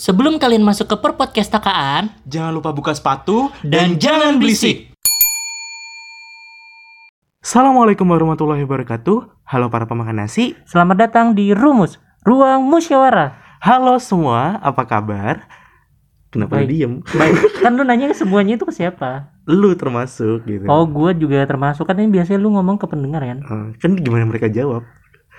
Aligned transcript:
Sebelum 0.00 0.40
kalian 0.40 0.64
masuk 0.64 0.88
ke 0.88 0.96
per 0.96 1.12
podcast 1.12 1.52
takaan 1.52 2.08
Jangan 2.24 2.56
lupa 2.56 2.72
buka 2.72 2.96
sepatu 2.96 3.52
dan 3.60 4.00
jangan 4.00 4.40
berisik. 4.40 4.96
Assalamualaikum 7.44 8.08
warahmatullahi 8.08 8.64
wabarakatuh. 8.64 9.44
Halo 9.44 9.68
para 9.68 9.84
pemakan 9.84 10.24
nasi. 10.24 10.56
Selamat 10.64 11.04
datang 11.04 11.36
di 11.36 11.52
Rumus, 11.52 12.00
Ruang 12.24 12.64
Musyawarah. 12.64 13.60
Halo 13.60 14.00
semua, 14.00 14.56
apa 14.64 14.88
kabar? 14.88 15.44
Kenapa 16.32 16.64
Baik. 16.64 16.72
diem? 16.72 16.92
Baik, 17.04 17.36
kan 17.68 17.76
lu 17.76 17.84
nanya 17.84 18.16
semuanya 18.16 18.56
itu 18.56 18.64
ke 18.64 18.72
siapa? 18.72 19.36
Lu 19.44 19.76
termasuk 19.76 20.48
gitu. 20.48 20.64
Oh, 20.64 20.88
gua 20.88 21.12
juga 21.12 21.44
termasuk 21.44 21.84
kan 21.84 22.00
ini 22.00 22.08
biasanya 22.08 22.40
lu 22.40 22.56
ngomong 22.56 22.80
ke 22.80 22.88
pendengar 22.88 23.20
kan? 23.20 23.44
Eh, 23.44 23.66
kan 23.76 24.00
gimana 24.00 24.24
mereka 24.24 24.48
jawab? 24.48 24.80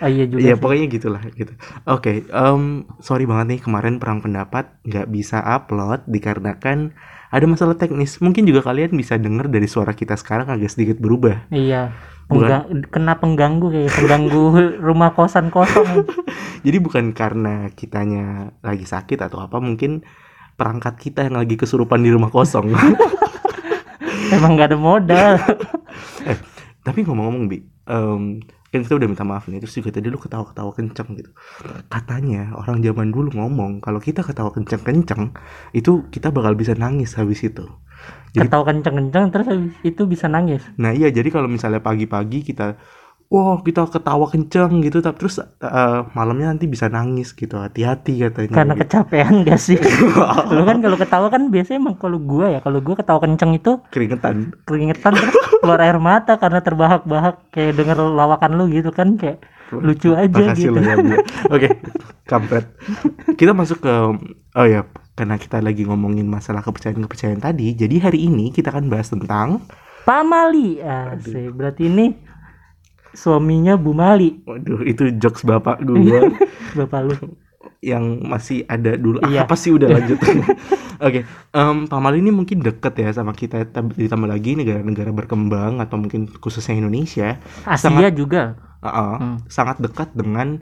Ah, 0.01 0.09
iya 0.09 0.25
juga. 0.25 0.41
Ya 0.41 0.57
sih. 0.57 0.59
pokoknya 0.59 0.85
gitulah 0.89 1.21
gitu. 1.31 1.53
Oke, 1.85 2.25
em, 2.25 2.63
sorry 2.97 3.29
banget 3.29 3.45
nih 3.53 3.59
kemarin 3.61 4.01
perang 4.01 4.19
pendapat 4.19 4.73
nggak 4.81 5.07
bisa 5.13 5.37
upload 5.39 6.01
dikarenakan 6.09 6.97
ada 7.29 7.45
masalah 7.45 7.77
teknis. 7.77 8.17
Mungkin 8.17 8.43
juga 8.43 8.65
kalian 8.65 8.97
bisa 8.97 9.15
denger 9.15 9.47
dari 9.47 9.69
suara 9.69 9.93
kita 9.93 10.17
sekarang 10.17 10.49
agak 10.49 10.73
sedikit 10.73 10.97
berubah. 10.97 11.47
Iya. 11.53 11.93
Pengga- 12.25 12.65
kena 12.89 13.19
pengganggu 13.19 13.67
kayak 13.69 13.91
pengganggu 13.93 14.43
rumah 14.87 15.13
kosan 15.13 15.53
kosong. 15.53 16.07
Jadi 16.65 16.77
bukan 16.81 17.13
karena 17.13 17.69
kitanya 17.71 18.57
lagi 18.65 18.89
sakit 18.89 19.21
atau 19.21 19.37
apa, 19.43 19.61
mungkin 19.61 20.01
perangkat 20.55 20.97
kita 20.97 21.29
yang 21.29 21.37
lagi 21.37 21.55
kesurupan 21.55 22.01
di 22.01 22.09
rumah 22.09 22.33
kosong. 22.33 22.73
Emang 24.33 24.55
gak 24.55 24.71
ada 24.71 24.77
modal. 24.79 25.33
Tapi 26.87 26.99
ngomong-ngomong 27.03 27.45
bi, 27.51 27.57
em, 27.85 28.39
kan 28.71 28.87
kita 28.87 28.95
udah 28.95 29.07
minta 29.11 29.27
maaf 29.27 29.51
nih, 29.51 29.59
terus 29.59 29.75
juga 29.75 29.91
tadi 29.91 30.07
lu 30.07 30.15
ketawa-ketawa 30.15 30.71
kenceng 30.71 31.19
gitu. 31.19 31.31
Katanya 31.91 32.55
orang 32.55 32.79
zaman 32.79 33.11
dulu 33.11 33.35
ngomong 33.35 33.83
kalau 33.83 33.99
kita 33.99 34.23
ketawa 34.23 34.55
kenceng-kenceng 34.55 35.35
itu 35.75 36.07
kita 36.07 36.31
bakal 36.31 36.55
bisa 36.55 36.71
nangis 36.79 37.19
habis 37.19 37.43
itu. 37.43 37.67
Jadi- 38.31 38.47
Ketawa 38.47 38.63
kenceng-kenceng 38.71 39.27
terus 39.35 39.47
itu 39.83 40.01
bisa 40.07 40.31
nangis. 40.31 40.63
Nah 40.79 40.95
iya 40.95 41.11
jadi 41.11 41.27
kalau 41.27 41.51
misalnya 41.51 41.83
pagi-pagi 41.83 42.47
kita 42.47 42.79
Wah 43.31 43.63
kita 43.63 43.87
ketawa 43.87 44.27
kenceng 44.27 44.83
gitu 44.83 44.99
tapi 44.99 45.15
terus 45.23 45.39
eh, 45.39 45.99
malamnya 46.11 46.51
nanti 46.51 46.67
bisa 46.67 46.91
nangis 46.91 47.31
gitu 47.31 47.55
hati-hati 47.63 48.27
katanya 48.27 48.51
Karena 48.59 48.73
gitu. 48.75 48.83
kecapean 48.83 49.33
gak 49.47 49.55
sih? 49.55 49.79
lu 50.55 50.67
kan 50.67 50.83
kalau 50.83 50.99
ketawa 50.99 51.27
kan 51.31 51.47
biasanya 51.47 51.79
emang 51.79 51.95
kalau 51.95 52.19
gua 52.19 52.51
ya, 52.51 52.59
kalau 52.59 52.83
gua 52.83 52.99
ketawa 52.99 53.23
kenceng 53.23 53.55
itu 53.55 53.79
keringetan 53.87 54.51
keringetan 54.67 55.15
terus 55.15 55.35
keluar 55.63 55.79
air 55.79 55.95
mata 55.95 56.35
karena 56.35 56.59
terbahak-bahak 56.59 57.47
kayak 57.55 57.79
denger 57.79 58.03
lawakan 58.03 58.51
lu 58.59 58.67
gitu 58.67 58.91
kan 58.91 59.15
kayak 59.15 59.39
lucu 59.71 60.11
aja 60.11 60.51
Makasih 60.51 60.67
gitu. 60.67 60.79
ya. 60.83 60.95
Oke, 61.55 61.67
kampret. 62.27 62.67
Kita 63.39 63.55
masuk 63.55 63.79
ke 63.79 63.95
oh 64.59 64.67
ya, 64.67 64.83
karena 65.15 65.39
kita 65.39 65.63
lagi 65.63 65.87
ngomongin 65.87 66.27
masalah 66.27 66.59
kepercayaan-kepercayaan 66.67 67.39
tadi. 67.39 67.71
Jadi 67.79 67.95
hari 68.03 68.27
ini 68.27 68.51
kita 68.51 68.75
akan 68.75 68.91
bahas 68.91 69.07
tentang 69.07 69.63
Pamali. 70.03 70.83
Asik. 70.83 71.55
Berarti 71.55 71.87
ini 71.87 72.11
suaminya 73.13 73.75
Bu 73.75 73.91
Mali, 73.91 74.39
waduh 74.43 74.81
itu 74.81 75.11
jokes 75.17 75.41
bapak 75.41 75.79
gue 75.87 76.21
bapak 76.75 77.01
lu. 77.05 77.15
yang 77.81 78.21
masih 78.21 78.61
ada 78.65 78.93
dulu. 78.93 79.17
Ah, 79.19 79.27
Iya. 79.27 79.39
Apa 79.43 79.57
sih 79.57 79.73
udah 79.73 79.89
lanjut. 79.89 80.21
Oke, 81.05 81.25
em, 81.49 81.77
Pamal 81.89 82.13
ini 82.13 82.29
mungkin 82.29 82.61
deket 82.61 82.93
ya 82.93 83.09
sama 83.09 83.33
kita 83.33 83.65
ditambah 83.73 84.29
lagi 84.29 84.53
negara-negara 84.53 85.09
berkembang 85.09 85.81
atau 85.81 85.97
mungkin 85.97 86.29
khususnya 86.29 86.77
Indonesia. 86.77 87.41
Asia 87.65 88.09
juga. 88.13 88.53
uh-uh, 88.81 89.13
Hmm. 89.17 89.37
sangat 89.45 89.77
dekat 89.77 90.09
dengan 90.13 90.61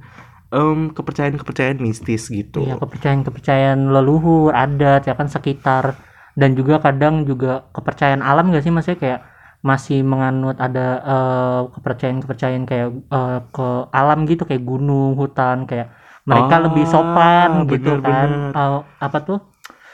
em, 0.49 0.91
kepercayaan-kepercayaan 0.91 1.79
mistis 1.79 2.27
gitu. 2.27 2.63
Iya, 2.63 2.79
kepercayaan-kepercayaan 2.79 3.91
leluhur, 3.91 4.51
adat, 4.51 5.05
ya 5.05 5.13
kan 5.13 5.27
sekitar 5.27 5.99
dan 6.33 6.55
juga 6.55 6.79
kadang 6.79 7.23
juga 7.23 7.67
kepercayaan 7.69 8.23
alam 8.23 8.49
gak 8.49 8.63
sih 8.63 8.71
maksudnya 8.71 8.95
kayak 8.97 9.19
masih 9.59 10.01
menganut 10.01 10.55
ada 10.57 10.87
eh, 11.03 11.61
kepercayaan-kepercayaan 11.73 12.63
kayak 12.63 12.89
eh, 12.95 13.39
ke 13.49 13.67
alam 13.91 14.23
gitu 14.23 14.43
kayak 14.43 14.63
gunung, 14.63 15.15
hutan 15.15 15.67
kayak 15.67 15.91
mereka 16.23 16.55
Ah, 16.55 16.63
lebih 16.63 16.85
sopan 16.85 17.49
gitu 17.65 17.97
benar, 17.97 17.99
kan. 18.05 18.29
benar. 18.29 18.51
Eh, 18.55 18.79
apa 19.01 19.17
tuh? 19.19 19.39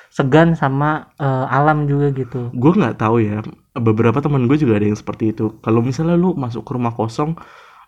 Segan 0.10 0.56
sama 0.56 1.12
eh, 1.18 1.46
alam 1.50 1.86
juga 1.86 2.08
gitu. 2.12 2.48
gue 2.54 2.72
nggak 2.72 2.96
tahu 2.98 3.20
ya 3.20 3.44
beberapa 3.76 4.24
teman 4.24 4.48
gue 4.48 4.56
juga 4.56 4.80
ada 4.80 4.88
yang 4.88 4.96
seperti 4.96 5.36
itu 5.36 5.60
kalau 5.60 5.84
misalnya 5.84 6.16
lu 6.16 6.32
masuk 6.32 6.64
ke 6.64 6.72
rumah 6.72 6.96
kosong 6.96 7.36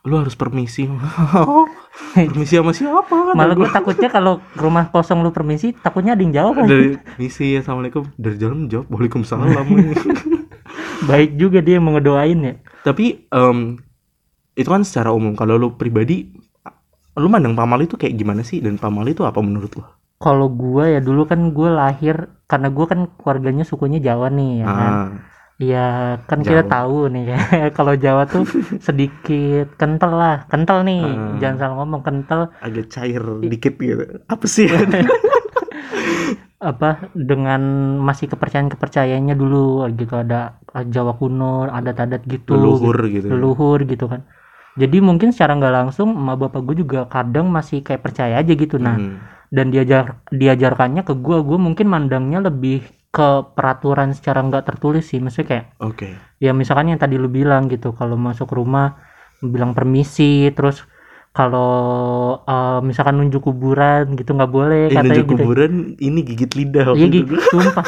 lu 0.04 0.20
harus 0.20 0.36
permisi 0.36 0.88
permisi 2.16 2.54
sama 2.56 2.72
siapa 2.72 3.32
Malah 3.32 3.56
gue 3.56 3.68
takutnya 3.68 4.08
kalau 4.08 4.40
rumah 4.56 4.88
kosong 4.88 5.20
lu 5.20 5.32
permisi, 5.32 5.72
takutnya 5.74 6.16
ada 6.16 6.24
yang 6.24 6.36
jawab 6.36 6.64
dari 6.64 6.96
misi 7.16 7.56
assalamualaikum 7.56 8.04
dari 8.16 8.36
jalan 8.36 8.68
jawab 8.68 8.88
waalaikumsalam 8.92 9.48
Baik 11.04 11.38
juga 11.38 11.62
dia 11.62 11.78
yang 11.78 11.86
ngedoain 11.88 12.40
ya. 12.42 12.54
tapi 12.82 13.28
em, 13.30 13.78
itu 14.56 14.66
kan 14.66 14.82
secara 14.82 15.12
umum 15.12 15.36
kalau 15.36 15.60
lu 15.60 15.76
pribadi 15.76 16.34
lu 17.14 17.28
mandang 17.28 17.54
pamali 17.54 17.86
itu 17.86 17.98
kayak 17.98 18.16
gimana 18.16 18.42
sih 18.42 18.62
dan 18.62 18.78
pamali 18.78 19.12
itu 19.12 19.22
apa 19.22 19.38
menurut 19.42 19.70
lu 19.74 19.84
Kalau 20.18 20.50
gue 20.50 20.98
ya 20.98 21.00
dulu 21.00 21.30
kan 21.30 21.54
gue 21.54 21.70
lahir 21.70 22.16
karena 22.46 22.74
gue 22.74 22.86
kan 22.90 23.06
keluarganya 23.18 23.62
sukunya 23.62 24.02
Jawa 24.02 24.34
nih 24.34 24.52
ya 24.62 24.68
kan. 24.68 24.94
ah 24.94 25.10
Iya 25.58 25.86
kan 26.30 26.46
kita 26.46 26.66
Jawa. 26.66 26.70
tahu 26.70 26.98
nih 27.10 27.24
ya 27.34 27.38
kalau 27.78 27.94
Jawa 27.98 28.26
tuh 28.26 28.46
sedikit 28.88 29.74
kental 29.76 30.14
lah, 30.14 30.38
kental 30.46 30.86
nih. 30.86 31.02
Ah. 31.02 31.38
Jangan 31.38 31.58
salah 31.58 31.76
ngomong 31.82 32.02
kental 32.02 32.42
agak 32.62 32.90
cair 32.90 33.22
dikit 33.42 33.74
gitu 33.78 34.06
apa 34.26 34.46
sih 34.46 34.70
apa 36.58 37.14
dengan 37.14 37.62
masih 38.02 38.34
kepercayaan-kepercayaannya 38.34 39.38
dulu 39.38 39.86
gitu 39.94 40.18
ada 40.18 40.58
Jawa 40.90 41.14
kuno, 41.18 41.70
adat-adat 41.70 42.26
gitu. 42.26 42.54
leluhur 42.58 42.98
gitu 43.10 43.30
leluhur 43.30 43.80
gitu 43.86 44.06
kan. 44.10 44.26
Jadi 44.78 45.02
mungkin 45.02 45.34
secara 45.34 45.58
nggak 45.58 45.74
langsung 45.74 46.14
emak 46.14 46.38
bapak 46.50 46.62
gue 46.66 46.86
juga 46.86 47.00
kadang 47.10 47.50
masih 47.50 47.82
kayak 47.82 48.02
percaya 48.02 48.38
aja 48.42 48.54
gitu. 48.54 48.78
Nah, 48.78 48.98
Hmm. 48.98 49.18
dan 49.48 49.72
diajar 49.72 50.20
diajarkannya 50.28 51.08
ke 51.08 51.14
gue 51.16 51.38
gue 51.40 51.56
mungkin 51.56 51.88
mandangnya 51.88 52.44
lebih 52.44 52.84
ke 53.16 53.30
peraturan 53.56 54.12
secara 54.12 54.44
nggak 54.44 54.68
tertulis 54.68 55.08
sih 55.08 55.24
maksudnya 55.24 55.48
kayak 55.48 55.66
oke 55.80 56.10
ya 56.44 56.52
misalkan 56.52 56.92
yang 56.92 57.00
tadi 57.00 57.16
lu 57.16 57.32
bilang 57.32 57.72
gitu 57.72 57.96
kalau 57.96 58.20
masuk 58.20 58.52
rumah 58.52 59.00
bilang 59.40 59.72
permisi 59.72 60.52
terus 60.52 60.84
kalau 61.38 61.74
eh, 62.42 62.80
misalkan 62.82 63.16
nunjuk 63.16 63.46
kuburan 63.46 64.18
gitu 64.18 64.34
nggak 64.34 64.50
boleh 64.50 64.90
Eh, 64.90 64.92
katanya 64.92 65.14
nunjuk 65.14 65.28
gitu. 65.28 65.38
kuburan 65.40 65.72
ini 66.00 66.20
gigit 66.24 66.52
lidah 66.52 66.86
waktu 66.88 66.98
iya 66.98 67.08
itu. 67.08 67.18
gigit 67.22 67.42
sumpah. 67.48 67.86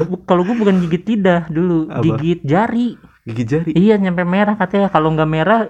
Bu- 0.00 0.22
kalau 0.28 0.42
gue 0.42 0.56
bukan 0.56 0.76
gigit 0.82 1.04
lidah 1.06 1.40
dulu 1.46 1.78
Apa? 1.86 2.00
gigit 2.02 2.40
jari. 2.42 2.88
Gigit 3.22 3.46
jari? 3.46 3.70
Iya 3.70 3.94
nyampe 3.96 4.24
merah 4.24 4.54
katanya. 4.54 4.88
Kalau 4.88 5.12
nggak 5.12 5.28
merah 5.28 5.60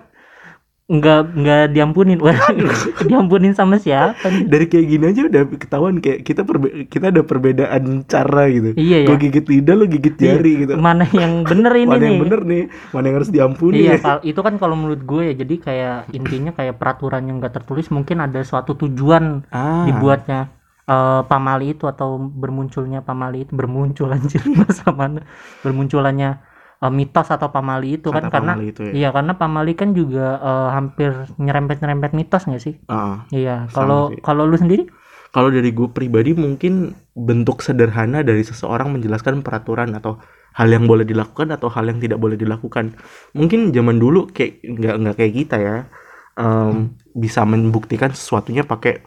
nggak 0.87 1.35
nggak 1.35 1.63
diampunin 1.75 2.15
diampunin 3.11 3.51
sama 3.51 3.75
siapa 3.75 4.23
nih 4.23 4.47
dari 4.47 4.71
kayak 4.71 4.87
gini 4.87 5.05
aja 5.11 5.23
udah 5.27 5.43
ketahuan 5.59 5.99
kayak 5.99 6.23
kita 6.23 6.47
perbe 6.47 6.87
kita 6.87 7.11
ada 7.11 7.27
perbedaan 7.27 8.07
cara 8.07 8.47
gitu. 8.47 8.71
iya 8.79 9.03
ya 9.03 9.07
Gue 9.11 9.19
gigit 9.19 9.43
lidah, 9.45 9.75
lo 9.75 9.85
gigit 9.85 10.15
Iya. 10.15 10.39
jari 10.39 10.53
gitu. 10.63 10.79
mana 10.79 11.03
yang 11.11 11.43
bener 11.43 11.75
ini 11.75 11.91
Mana 11.91 11.99
nih 11.99 12.07
yang 12.07 12.23
bener 12.23 12.41
nih? 12.47 12.63
Mana 12.95 13.05
yang 13.05 13.17
harus 13.19 13.31
diampuni? 13.35 13.83
Iya, 13.83 13.99
ya? 13.99 14.15
itu 14.23 14.39
kan 14.39 14.55
kalau 14.57 14.79
menurut 14.79 15.03
gue 15.03 15.23
ya 15.27 15.35
jadi 15.35 15.55
kayak 15.59 15.97
intinya 16.15 16.55
kayak 16.55 16.79
peraturan 16.79 17.27
yang 17.27 17.43
gak 17.43 17.59
tertulis 17.59 17.91
mungkin 17.91 18.23
ada 18.23 18.39
suatu 18.47 18.79
tujuan 18.79 19.43
Ah, 19.51 19.91
dibuatnya 19.91 20.55
eh, 20.87 21.23
pamali 21.27 21.75
itu 21.75 21.91
atau 21.91 22.15
bermunculnya 22.15 23.03
pamali 23.03 23.43
itu 23.43 23.59
bermuncul 23.59 24.07
anjir 24.15 24.39
masa 24.55 24.95
mana 24.95 25.27
bermunculannya 25.67 26.46
eh, 26.85 26.93
mitos 26.99 27.29
atau 27.33 27.49
pamali 27.55 27.97
itu 28.01 28.09
kan 28.13 28.25
kata 28.27 28.33
karena 28.35 28.53
pamali 28.53 28.65
itu 28.73 28.81
ya. 28.89 28.93
iya 28.93 29.09
karena 29.17 29.33
pamali 29.41 29.73
kan 29.81 29.89
juga 29.97 30.27
eh, 30.41 30.69
hampir 30.77 31.11
nyerempet-nyerempet 31.41 32.11
mitos 32.19 32.43
nggak 32.49 32.63
sih? 32.63 32.75
Ah, 32.89 33.27
Iya, 33.33 33.67
kalau 33.75 34.15
kalau 34.23 34.43
lu 34.47 34.57
sendiri? 34.57 34.85
Kalau 35.35 35.53
dari 35.53 35.69
gue 35.69 35.89
pribadi 35.93 36.33
mungkin 36.33 36.97
bentuk 37.13 37.61
sederhana 37.61 38.25
dari 38.25 38.41
seseorang 38.41 38.97
menjelaskan 38.97 39.45
peraturan 39.45 39.93
atau 39.93 40.17
hal 40.57 40.69
yang 40.73 40.89
boleh 40.89 41.05
dilakukan 41.05 41.53
atau 41.53 41.69
hal 41.69 41.85
yang 41.93 42.01
tidak 42.01 42.17
boleh 42.17 42.41
dilakukan. 42.41 42.97
Mungkin 43.37 43.69
zaman 43.77 44.01
dulu 44.01 44.33
kayak 44.33 44.65
nggak 44.65 44.95
nggak 44.97 45.15
kayak 45.21 45.35
kita 45.45 45.57
ya, 45.61 45.77
Em, 46.37 46.93
bisa 47.17 47.49
membuktikan 47.49 48.13
sesuatunya 48.13 48.61
pakai 48.65 49.01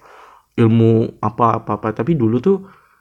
ilmu 0.58 1.22
apa 1.22 1.62
apa 1.62 1.72
apa. 1.82 1.88
Tapi 1.94 2.18
dulu 2.18 2.38
tuh 2.42 2.58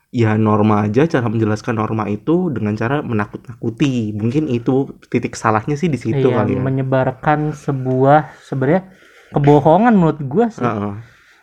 ya 0.08 0.40
norma 0.40 0.88
aja 0.88 1.04
cara 1.04 1.26
menjelaskan 1.28 1.76
norma 1.76 2.08
itu 2.08 2.48
dengan 2.48 2.72
cara 2.74 3.04
menakut-nakuti. 3.04 4.16
Mungkin 4.16 4.48
itu 4.48 4.96
titik 5.12 5.36
salahnya 5.36 5.76
sih 5.76 5.92
di 5.92 6.00
situ 6.00 6.32
iya, 6.32 6.36
kali 6.42 6.56
ya. 6.56 6.62
menyebarkan 6.64 7.52
sebuah 7.52 8.32
sebenarnya 8.44 8.88
kebohongan 9.36 9.92
menurut 9.94 10.20
gua 10.24 10.46
sih. 10.48 10.64
Heeh. 10.64 10.94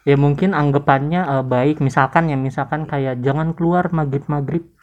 ya 0.05 0.13
mungkin 0.21 0.53
anggapannya 0.53 1.21
eh, 1.25 1.45
baik 1.45 1.81
misalkan 1.81 2.29
ya 2.29 2.37
misalkan 2.37 2.85
kayak 2.85 3.25
jangan 3.25 3.57
keluar 3.57 3.89
maghrib 3.89 4.21
maghrib 4.29 4.74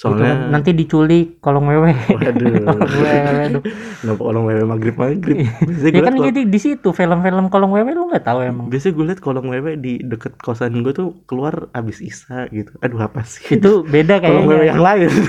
Soalnya 0.00 0.32
kan. 0.32 0.56
nanti 0.56 0.72
diculik 0.72 1.36
kolong 1.44 1.68
wewe 1.68 1.92
waduh. 1.92 3.60
Kenapa 4.00 4.20
kolong 4.24 4.44
wewe 4.48 4.64
maghrib 4.64 4.96
maghrib? 4.96 5.44
Biasanya 5.44 5.92
ya 5.92 6.00
kan 6.08 6.14
jadi 6.16 6.40
di 6.48 6.56
situ 6.56 6.88
film-film 6.96 7.52
kolong 7.52 7.68
wewe 7.76 7.92
lu 7.92 8.08
nggak 8.08 8.24
tahu 8.24 8.40
emang 8.40 8.72
biasanya 8.72 8.96
gue 8.96 9.04
liat 9.12 9.20
kolong 9.20 9.52
wewe 9.52 9.76
di 9.76 10.00
deket 10.00 10.40
kosan 10.40 10.80
gue 10.80 10.96
tuh 10.96 11.20
keluar 11.28 11.68
abis 11.76 12.00
isa 12.00 12.48
gitu. 12.48 12.72
Aduh 12.80 12.96
apa 13.04 13.28
sih? 13.28 13.60
itu 13.60 13.84
beda 13.84 14.24
kolong 14.24 14.48
wewe 14.48 14.64
kayaknya 14.64 14.72
yang 14.72 14.80
lain. 14.80 15.10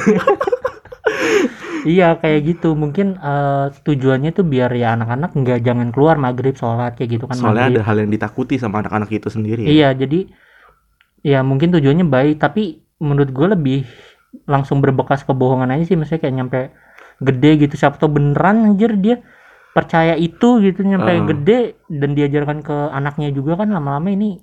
iya 1.84 2.16
kayak 2.16 2.40
gitu 2.56 2.72
mungkin 2.78 3.20
eh, 3.20 3.76
tujuannya 3.84 4.32
tuh 4.32 4.48
biar 4.48 4.72
ya 4.72 4.96
anak-anak 4.96 5.36
nggak 5.36 5.60
jangan 5.68 5.92
keluar 5.92 6.16
maghrib 6.16 6.56
sholat 6.56 6.96
kayak 6.96 7.20
gitu 7.20 7.26
kan 7.28 7.36
Soalnya 7.36 7.68
maghrib. 7.68 7.76
ada 7.76 7.82
hal 7.92 7.98
yang 8.00 8.12
ditakuti 8.14 8.56
sama 8.56 8.80
anak-anak 8.86 9.12
itu 9.12 9.28
sendiri. 9.28 9.68
ya. 9.68 9.70
iya 9.70 9.90
jadi 9.92 10.32
ya 11.28 11.44
mungkin 11.44 11.76
tujuannya 11.76 12.08
baik 12.08 12.40
tapi 12.40 12.88
menurut 13.02 13.34
gue 13.34 13.48
lebih 13.52 13.80
langsung 14.48 14.80
berbekas 14.80 15.28
kebohongan 15.28 15.76
aja 15.76 15.84
sih 15.88 15.96
maksudnya 16.00 16.22
kayak 16.24 16.36
nyampe 16.36 16.60
gede 17.22 17.52
gitu. 17.68 17.74
Siapa 17.78 18.00
tau 18.00 18.10
beneran 18.10 18.74
anjir 18.74 18.96
dia 18.98 19.22
percaya 19.72 20.20
itu 20.20 20.60
gitu 20.60 20.84
nyampe 20.84 21.12
Heeh. 21.12 21.28
gede 21.32 21.60
dan 21.88 22.12
diajarkan 22.16 22.60
ke 22.64 22.76
anaknya 22.92 23.32
juga 23.32 23.60
kan 23.60 23.72
lama-lama 23.72 24.12
ini. 24.12 24.40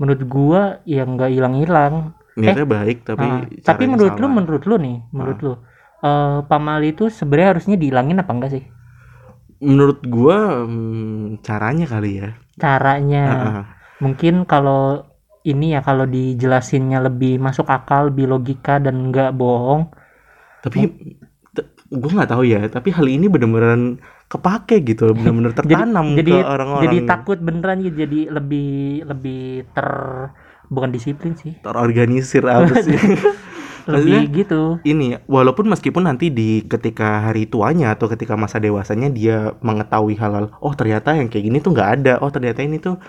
Menurut 0.00 0.22
gua 0.28 0.80
ya 0.88 1.04
nggak 1.04 1.30
hilang-hilang. 1.32 2.16
Niatnya 2.36 2.66
baik 2.68 3.04
tapi 3.04 3.26
caranya 3.26 3.64
tapi 3.64 3.84
menurut 3.84 4.16
lu 4.16 4.26
salah. 4.26 4.36
menurut 4.36 4.62
lu 4.64 4.76
nih 4.80 4.96
menurut 5.12 5.38
lu 5.44 5.52
eh 6.00 6.38
pamali 6.48 6.96
itu 6.96 7.12
sebenarnya 7.12 7.48
harusnya 7.56 7.76
dihilangin 7.76 8.20
apa 8.22 8.32
enggak 8.32 8.52
sih? 8.56 8.64
Menurut 9.60 10.00
gua 10.08 10.64
hmm, 10.64 11.44
caranya 11.44 11.84
kali 11.84 12.24
ya. 12.24 12.30
caranya. 12.60 13.24
Ah, 13.28 13.62
mungkin 14.00 14.44
kalau 14.48 15.09
ini 15.46 15.72
ya 15.72 15.80
kalau 15.80 16.04
dijelasinnya 16.04 17.00
lebih 17.00 17.40
masuk 17.40 17.68
akal 17.68 18.12
lebih 18.12 18.28
logika 18.28 18.76
dan 18.76 19.08
nggak 19.08 19.32
bohong. 19.36 19.88
Tapi 20.60 20.80
gue 21.90 22.10
nggak 22.14 22.30
tahu 22.30 22.46
ya 22.46 22.70
tapi 22.70 22.94
hal 22.94 23.02
ini 23.10 23.26
bener-bener 23.26 23.98
kepake 24.30 24.78
gitu 24.86 25.10
bener-bener 25.18 25.50
tertanam 25.50 26.14
ke 26.14 26.22
jadi 26.22 26.46
orang-orang. 26.46 26.84
jadi 26.86 26.98
takut 27.02 27.38
beneran 27.42 27.82
gitu 27.82 28.06
jadi 28.06 28.20
lebih 28.30 29.02
lebih 29.10 29.66
ter 29.74 29.88
bukan 30.70 30.94
disiplin 30.94 31.34
sih. 31.34 31.58
Terorganisir 31.66 32.46
apa 32.46 32.78
sih? 32.78 32.94
Lebih 33.90 34.44
gitu. 34.44 34.78
ini 34.86 35.18
walaupun 35.24 35.66
meskipun 35.66 36.04
nanti 36.06 36.28
di 36.30 36.62
ketika 36.68 37.26
hari 37.26 37.48
tuanya 37.48 37.96
atau 37.96 38.06
ketika 38.06 38.36
masa 38.36 38.60
dewasanya 38.60 39.08
dia 39.10 39.56
mengetahui 39.64 40.14
halal 40.20 40.52
oh 40.60 40.76
ternyata 40.76 41.16
yang 41.16 41.26
kayak 41.32 41.48
gini 41.48 41.58
tuh 41.58 41.72
nggak 41.74 41.90
ada. 41.98 42.12
Oh 42.20 42.30
ternyata 42.30 42.60
ini 42.60 42.76
tuh 42.78 43.00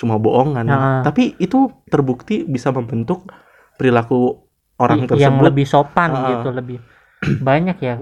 cuma 0.00 0.16
bohongan. 0.16 0.64
Nah. 0.64 1.04
tapi 1.04 1.36
itu 1.36 1.68
terbukti 1.92 2.48
bisa 2.48 2.72
membentuk 2.72 3.28
perilaku 3.76 4.48
orang 4.80 5.04
tersebut 5.04 5.20
yang 5.20 5.36
lebih 5.44 5.68
sopan 5.68 6.08
Ah. 6.08 6.24
gitu 6.32 6.48
lebih 6.56 6.78
banyak 7.48 7.76
ya. 7.84 8.00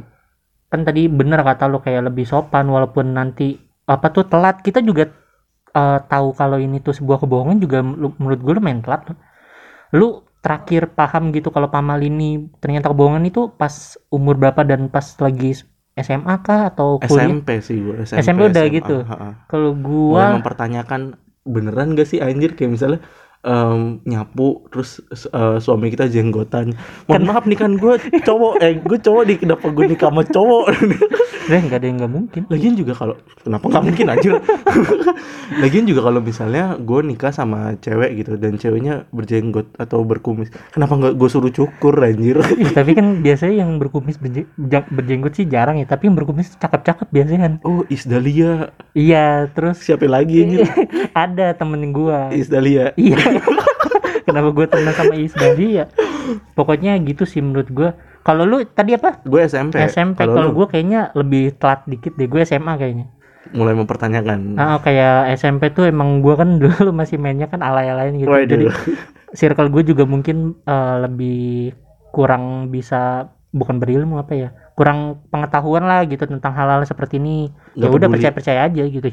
Kan 0.71 0.87
tadi 0.87 1.11
bener 1.11 1.43
kata 1.43 1.67
lo 1.67 1.83
kayak 1.83 2.07
lebih 2.07 2.23
sopan 2.23 2.71
walaupun 2.71 3.19
nanti 3.19 3.59
apa 3.83 4.15
tuh 4.15 4.31
telat. 4.31 4.63
Kita 4.63 4.79
juga 4.79 5.11
eh, 5.75 5.99
tahu 6.07 6.39
kalau 6.39 6.63
ini 6.63 6.79
tuh 6.79 6.95
sebuah 6.95 7.19
kebohongan 7.27 7.59
juga 7.59 7.83
menurut 7.83 8.39
gue 8.39 8.55
lumayan 8.55 8.79
telat 8.79 9.11
lu 9.91 10.23
terakhir 10.39 10.93
paham 10.95 11.35
gitu 11.35 11.51
kalau 11.51 11.67
pamal 11.67 11.99
ini 11.99 12.47
ternyata 12.63 12.93
kebohongan 12.93 13.27
itu 13.27 13.51
pas 13.57 13.99
umur 14.13 14.39
berapa 14.39 14.63
dan 14.63 14.87
pas 14.87 15.03
lagi 15.19 15.57
SMA 15.99 16.35
kah 16.47 16.71
atau 16.71 17.03
kuliah? 17.03 17.27
SMP 17.27 17.49
sih 17.59 17.77
gue 17.83 18.07
SMP, 18.07 18.21
SMP 18.23 18.41
udah 18.47 18.65
SMA, 18.65 18.75
gitu. 18.79 18.97
kalau 19.51 19.75
mulai 19.75 19.83
gua 19.83 20.25
mempertanyakan 20.39 21.01
beneran 21.55 21.89
gak 21.99 22.09
sih 22.11 22.19
anjir? 22.27 22.51
Kayak 22.57 22.73
misalnya 22.77 23.01
em, 23.43 24.03
nyapu 24.03 24.67
terus 24.69 24.99
eh, 25.13 25.57
suami 25.59 25.89
kita 25.89 26.07
jenggotan. 26.07 26.75
Mohon 27.07 27.25
maaf 27.27 27.45
nih 27.47 27.59
kan 27.59 27.73
gue 27.75 27.95
cowok 28.23 28.53
eh 28.59 28.79
gue 28.79 28.99
cowok 28.99 29.23
di 29.25 29.35
kenapa 29.39 29.67
gue 29.71 29.85
nikah 29.87 30.11
sama 30.11 30.23
cowok? 30.23 30.65
Deh 31.49 31.61
nggak 31.67 31.79
ada 31.79 31.87
yang 31.87 31.97
nggak 32.03 32.13
mungkin. 32.13 32.43
Lagian 32.51 32.75
juga 32.75 32.93
kalau 32.93 33.15
kenapa 33.41 33.65
nggak 33.69 33.85
mungkin 33.85 34.07
anjir? 34.11 34.33
Lagian 35.63 35.85
juga 35.87 36.01
kalau 36.05 36.21
misalnya 36.21 36.77
gue 36.77 37.01
nikah 37.01 37.33
sama 37.33 37.79
cewek 37.79 38.21
gitu 38.21 38.33
dan 38.37 38.59
ceweknya 38.59 39.09
berjenggot 39.11 39.71
atau 39.81 40.05
berkumis 40.05 40.53
kenapa 40.71 40.99
nggak 40.99 41.15
gue 41.17 41.29
suruh 41.31 41.53
cukur 41.53 41.95
anjir? 42.03 42.37
Ih, 42.59 42.71
tapi 42.75 42.93
kan 42.93 43.23
biasanya 43.23 43.65
yang 43.65 43.79
berkumis 43.79 44.19
berje- 44.19 44.51
jang- 44.59 44.91
berjenggot 44.91 45.33
sih 45.35 45.47
jarang 45.47 45.79
ya 45.79 45.87
tapi 45.87 46.11
yang 46.11 46.17
berkumis 46.19 46.53
cakep-cakep 46.59 47.09
biasanya 47.09 47.41
kan. 47.49 47.53
Oh 47.65 47.87
Isdalia. 47.89 48.75
Iya 48.93 49.47
terus 49.55 49.81
siapa 49.81 50.05
lagi 50.05 50.43
anjir? 50.45 50.67
Ada 51.17 51.55
temen 51.55 51.95
gua. 51.95 52.29
Isdalia. 52.35 52.93
Iya 52.99 53.17
kenapa 54.29 54.49
gua 54.53 54.67
temen 54.69 54.93
sama 54.93 55.15
Isdali 55.17 55.83
ya? 55.83 55.85
Pokoknya 56.53 56.99
gitu 57.03 57.25
sih 57.25 57.41
menurut 57.41 57.69
gua. 57.73 57.91
Kalau 58.27 58.45
lu 58.45 58.61
tadi 58.67 58.93
apa? 58.93 59.25
Gue 59.25 59.49
SMP 59.49 59.81
SMP 59.89 60.21
Kalau 60.21 60.53
gua 60.53 60.69
kayaknya 60.69 61.15
lebih 61.17 61.57
telat 61.57 61.87
dikit 61.89 62.13
deh. 62.21 62.29
Gue 62.29 62.45
SMA 62.45 62.77
kayaknya. 62.77 63.09
Mulai 63.57 63.73
mempertanyakan. 63.73 64.59
Nah 64.59 64.77
kayak 64.85 65.33
SMP 65.41 65.73
tuh 65.73 65.89
emang 65.89 66.21
gua 66.21 66.37
kan 66.37 66.57
dulu 66.63 66.93
masih 66.93 67.17
mainnya 67.17 67.49
kan 67.49 67.65
alay-alayan 67.65 68.21
gitu. 68.21 68.29
Waduh. 68.29 68.45
jadi 68.49 68.67
circle 69.33 69.69
gue 69.73 69.93
juga 69.93 70.05
mungkin 70.09 70.57
eh, 70.65 70.97
lebih 71.05 71.73
kurang 72.13 72.73
bisa 72.73 73.33
bukan 73.53 73.81
berilmu 73.81 74.21
apa 74.21 74.33
ya 74.37 74.49
kurang 74.77 75.25
pengetahuan 75.33 75.85
lah 75.89 76.05
gitu 76.05 76.29
tentang 76.29 76.55
hal-hal 76.55 76.85
seperti 76.85 77.19
ini. 77.19 77.51
Ya 77.75 77.89
udah 77.89 78.13
percaya 78.13 78.33
percaya 78.33 78.61
aja 78.69 78.85
gitu 78.85 79.09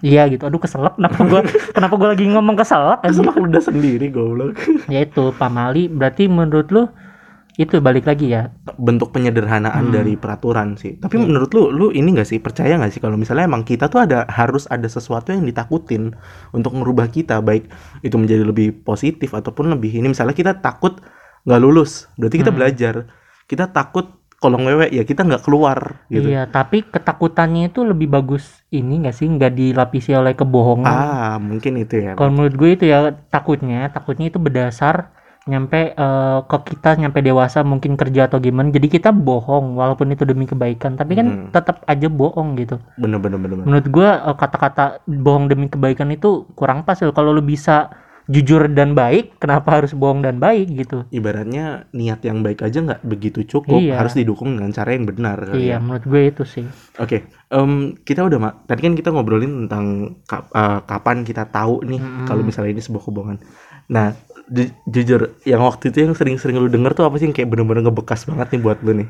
iya 0.00 0.30
gitu 0.30 0.46
aduh 0.46 0.62
keselak 0.62 0.94
kenapa 0.94 1.20
gua 1.26 1.40
kenapa 1.76 1.94
gua 1.98 2.08
lagi 2.14 2.24
ngomong 2.30 2.54
keselak 2.54 3.02
Keselak 3.02 3.34
udah 3.34 3.62
sendiri 3.62 4.06
goblok 4.08 4.54
ya 4.92 5.02
itu 5.02 5.34
pamali 5.34 5.90
berarti 5.90 6.30
menurut 6.30 6.70
lu 6.70 6.84
itu 7.58 7.82
balik 7.82 8.06
lagi 8.06 8.30
ya 8.30 8.54
bentuk 8.78 9.10
penyederhanaan 9.10 9.90
Hmm. 9.90 9.94
dari 9.94 10.14
peraturan 10.14 10.78
sih. 10.78 10.94
Tapi 10.94 11.18
Iya. 11.18 11.26
menurut 11.26 11.50
lu, 11.50 11.74
lu 11.74 11.86
ini 11.90 12.14
gak 12.14 12.30
sih 12.30 12.38
percaya 12.38 12.78
gak 12.78 12.94
sih 12.94 13.02
kalau 13.02 13.18
misalnya 13.18 13.50
emang 13.50 13.66
kita 13.66 13.90
tuh 13.90 13.98
ada 14.06 14.30
harus 14.30 14.70
ada 14.70 14.86
sesuatu 14.86 15.34
yang 15.34 15.42
ditakutin 15.42 16.14
untuk 16.54 16.78
merubah 16.78 17.10
kita, 17.10 17.42
baik 17.42 17.66
itu 18.06 18.14
menjadi 18.14 18.46
lebih 18.46 18.86
positif 18.86 19.34
ataupun 19.34 19.74
lebih 19.74 19.90
ini 19.90 20.06
misalnya 20.06 20.38
kita 20.38 20.62
takut 20.62 21.02
nggak 21.50 21.58
lulus, 21.58 22.06
berarti 22.14 22.46
kita 22.46 22.54
Hmm. 22.54 22.58
belajar. 22.62 22.94
Kita 23.50 23.66
takut 23.74 24.06
kolong 24.38 24.62
wewe 24.64 24.86
ya 24.88 25.02
kita 25.02 25.22
nggak 25.22 25.42
keluar 25.42 26.06
gitu. 26.06 26.30
iya 26.30 26.46
tapi 26.46 26.86
ketakutannya 26.86 27.68
itu 27.68 27.82
lebih 27.82 28.06
bagus 28.06 28.62
ini 28.70 29.02
nggak 29.02 29.12
sih 29.12 29.26
nggak 29.26 29.50
dilapisi 29.50 30.14
oleh 30.14 30.32
kebohongan 30.32 30.86
Ah 30.88 31.36
mungkin 31.38 31.74
itu 31.76 31.98
ya. 31.98 32.12
kalau 32.14 32.30
menurut 32.30 32.54
gue 32.54 32.70
itu 32.72 32.84
ya 32.86 32.98
takutnya 33.28 33.90
takutnya 33.90 34.30
itu 34.30 34.38
berdasar 34.38 35.10
nyampe 35.44 35.96
eh, 35.96 36.38
ke 36.44 36.56
kita 36.68 36.94
nyampe 36.94 37.18
dewasa 37.18 37.64
mungkin 37.64 37.96
kerja 37.96 38.28
atau 38.28 38.36
gimana 38.36 38.68
jadi 38.68 38.84
kita 38.86 39.10
bohong 39.10 39.74
walaupun 39.74 40.12
itu 40.12 40.22
demi 40.22 40.44
kebaikan 40.44 40.94
tapi 40.94 41.16
kan 41.16 41.26
Hmm. 41.26 41.48
tetap 41.50 41.82
aja 41.84 42.06
bohong 42.06 42.52
gitu 42.54 42.76
Bener 42.94 43.16
bener 43.16 43.38
bener. 43.38 43.56
bener. 43.56 43.64
menurut 43.64 43.86
gue 43.88 44.08
eh, 44.08 44.36
kata-kata 44.36 44.84
bohong 45.08 45.48
demi 45.48 45.66
kebaikan 45.66 46.12
itu 46.12 46.46
kurang 46.52 46.84
pas 46.84 47.00
loh 47.00 47.10
kalau 47.10 47.32
lu 47.32 47.40
bisa 47.40 47.88
jujur 48.28 48.68
dan 48.68 48.92
baik 48.92 49.40
kenapa 49.40 49.80
harus 49.80 49.96
bohong 49.96 50.20
dan 50.20 50.36
baik 50.36 50.68
gitu 50.70 51.08
Ibaratnya 51.08 51.88
niat 51.90 52.20
yang 52.20 52.44
baik 52.44 52.60
aja 52.60 52.78
nggak 52.78 53.00
begitu 53.02 53.40
cukup, 53.42 53.80
Iya. 53.80 53.96
harus 53.96 54.12
didukung 54.12 54.52
dengan 54.52 54.68
cara 54.68 54.92
yang 54.92 55.02
benar. 55.02 55.40
kali 55.42 55.56
ya. 55.58 55.64
iya 55.64 55.76
menurut 55.80 56.04
gue 56.04 56.22
itu 56.28 56.44
sih 56.44 56.66
Oke, 56.96 57.24
em, 57.48 57.72
kita 57.98 58.20
udah 58.22 58.38
ma- 58.38 58.56
tadi 58.62 58.80
kan 58.82 58.92
kita 58.92 59.08
ngobrolin 59.10 59.64
tentang 59.64 59.84
kap- 60.22 60.52
eh, 60.52 60.80
kapan 60.84 61.24
kita 61.24 61.48
tahu 61.48 61.80
nih 61.82 61.96
Mm-mm. 61.98 62.26
kalau 62.26 62.42
misalnya 62.42 62.70
ini 62.70 62.82
sebuah 62.82 63.00
kebohongan. 63.00 63.38
Nah, 63.88 64.12
ju- 64.46 64.74
jujur, 64.84 65.20
yang 65.42 65.64
waktu 65.64 65.88
itu 65.88 66.04
yang 66.04 66.12
sering-sering 66.12 66.58
lu 66.58 66.68
denger 66.68 66.92
tuh 66.92 67.08
apa 67.08 67.16
sih 67.16 67.24
yang 67.24 67.32
kayak 67.32 67.48
bener-bener 67.48 67.80
ngebekas 67.82 68.28
banget 68.28 68.52
nih 68.52 68.60
buat 68.60 68.78
lu 68.82 68.92
nih? 68.94 69.08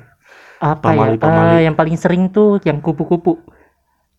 apa 0.58 0.78
Pamali, 0.84 1.14
ya 1.14 1.18
pamali. 1.18 1.54
Eh, 1.54 1.62
yang 1.66 1.75
paling 1.75 1.94
sering 1.94 2.22
tuh 2.28 2.58
yang 2.62 2.78
kupu-kupu 2.78 3.38